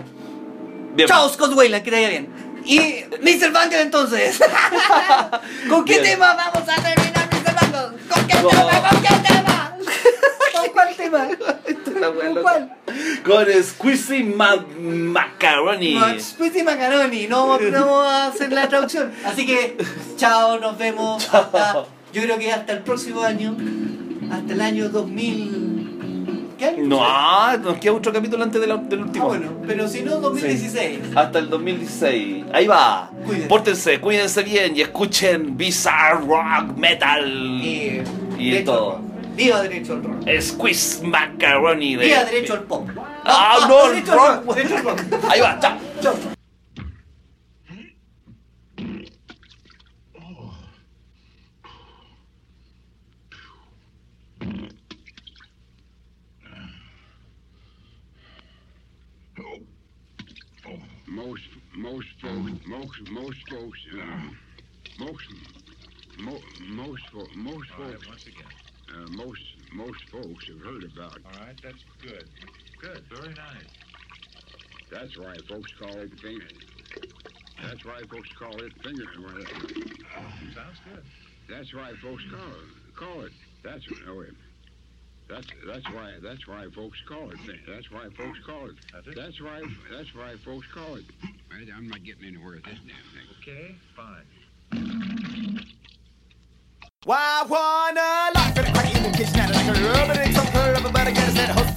Bien. 0.94 1.08
chao 1.08 1.28
Scott 1.28 1.52
Wayland, 1.56 1.82
que 1.82 1.90
te 1.90 1.96
vaya 1.96 2.08
bien. 2.08 2.28
Y 2.64 2.78
Mr. 3.20 3.50
Bunker 3.52 3.80
entonces. 3.80 4.40
¿Con 5.68 5.84
qué 5.84 5.94
Bien. 6.00 6.12
tema 6.14 6.34
vamos 6.34 6.68
a 6.68 6.76
terminar, 6.80 7.28
Mr. 7.32 7.54
Bunker? 7.60 8.08
¿Con 8.08 8.26
qué 8.28 8.34
tema? 8.36 8.90
¿Con 8.90 9.02
qué 9.02 9.28
tema? 9.28 9.76
¿Con 10.54 10.70
cuál 10.72 10.94
tema? 10.96 11.28
¿Con 12.12 12.42
cuál? 12.42 12.72
Con 13.24 13.46
Squeezy 13.62 14.24
Ma- 14.24 14.64
Macaroni. 14.78 15.96
Squeezy 16.20 16.62
Macaroni, 16.62 17.26
no, 17.26 17.58
no 17.58 17.70
vamos 17.86 18.06
a 18.06 18.26
hacer 18.28 18.52
la 18.52 18.68
traducción. 18.68 19.10
Así 19.24 19.46
que, 19.46 19.76
chao, 20.16 20.58
nos 20.58 20.76
vemos. 20.78 21.32
Hasta, 21.32 21.84
yo 22.12 22.22
creo 22.22 22.38
que 22.38 22.52
hasta 22.52 22.72
el 22.72 22.80
próximo 22.80 23.22
año, 23.22 23.56
hasta 24.30 24.52
el 24.52 24.60
año 24.60 24.88
2000. 24.88 26.54
¿Qué 26.58 26.66
año? 26.66 26.84
No, 26.86 27.56
nos 27.58 27.78
queda 27.78 27.92
otro 27.94 28.12
capítulo 28.12 28.44
antes 28.44 28.60
de 28.60 28.66
la- 28.68 28.76
del 28.76 29.00
Ah, 29.00 29.04
último. 29.04 29.26
bueno, 29.26 29.52
pero 29.66 29.88
si 29.88 30.02
no, 30.02 30.16
2016. 30.20 31.00
Hasta 31.16 31.38
el 31.40 31.50
2016. 31.50 32.44
Ahí 32.52 32.66
va. 32.68 33.10
Cuídense. 33.24 33.48
Pórtense, 33.48 34.00
cuídense 34.00 34.42
bien 34.44 34.76
y 34.76 34.82
escuchen 34.82 35.56
Bizarre 35.56 36.20
Rock 36.26 36.76
Metal. 36.76 37.26
Y, 37.60 38.02
Y 38.38 38.50
derecho 38.50 38.72
todo. 38.72 39.00
Viva 39.34 39.62
derecho 39.62 39.94
al 39.94 40.02
rock. 40.02 40.40
Squeeze 40.40 41.04
macaroni. 41.04 41.96
De... 41.96 42.04
Viva 42.04 42.24
derecho 42.24 42.52
al 42.54 42.62
pop. 42.62 42.88
Ah, 43.24 43.58
ah 43.58 43.66
no, 43.68 43.88
derecho 43.88 44.14
rock. 44.14 44.44
Rock. 44.44 44.56
Derecho 44.56 44.76
al 44.76 44.84
rock. 44.84 45.24
Ahí 45.28 45.40
va, 45.40 45.58
chao. 45.60 45.78
Chao. 46.00 46.14
Most, 61.06 61.42
most 61.76 62.08
folks, 62.20 62.66
most, 62.66 63.10
most 63.10 63.48
folks, 63.48 63.80
uh, 63.94 64.30
most, 64.98 65.28
mo, 66.18 66.32
most, 66.68 67.02
most 67.36 67.70
folks. 67.70 67.92
Right, 67.92 68.08
once 68.08 68.26
again. 68.26 68.53
uh, 68.94 69.06
most 69.12 69.40
most 69.72 70.08
folks 70.10 70.46
have 70.48 70.60
heard 70.60 70.84
about. 70.84 71.18
All 71.24 71.46
right, 71.46 71.60
that's 71.62 71.84
good. 72.02 72.28
Good, 72.80 73.02
very 73.10 73.34
nice. 73.34 73.70
That's 74.90 75.18
why 75.18 75.34
folks 75.48 75.72
call 75.78 75.96
it 75.98 76.18
finger. 76.20 76.46
That's 77.62 77.84
why 77.84 78.00
folks 78.10 78.28
call 78.38 78.54
it 78.62 78.72
finger. 78.82 79.04
Uh, 79.14 80.20
sounds 80.54 80.78
good. 80.84 81.04
That's 81.48 81.74
why 81.74 81.92
folks 82.02 82.22
call 82.30 82.38
it 82.40 82.84
call 82.94 83.20
it. 83.22 83.32
That's 83.62 83.84
no 84.06 84.14
wait. 84.16 84.30
That's 85.28 85.46
that's 85.66 85.84
why 85.92 86.12
that's 86.22 86.46
why 86.46 86.66
folks 86.74 86.98
call 87.08 87.30
it. 87.30 87.38
That's 87.66 87.90
why 87.90 88.08
folks 88.16 88.38
call 88.46 88.66
it. 88.66 88.76
That's 89.14 89.40
why 89.40 89.62
that's 89.90 90.14
why 90.14 90.34
folks 90.44 90.66
call 90.72 90.96
it. 90.96 91.04
Right, 91.50 91.68
I'm 91.74 91.88
not 91.88 92.02
getting 92.04 92.24
anywhere 92.24 92.56
with 92.56 92.64
this 92.64 92.78
damn 92.78 93.08
thing. 93.14 93.26
Okay, 93.40 93.74
fine. 93.96 94.26
Why 97.04 97.44
wanna 97.48 98.33
rubbing 99.82 100.20
it 100.22 100.34
so 100.34 100.42
hard, 100.52 100.76
everybody 100.76 101.12
gets 101.12 101.34
set 101.34 101.50
hook. 101.50 101.73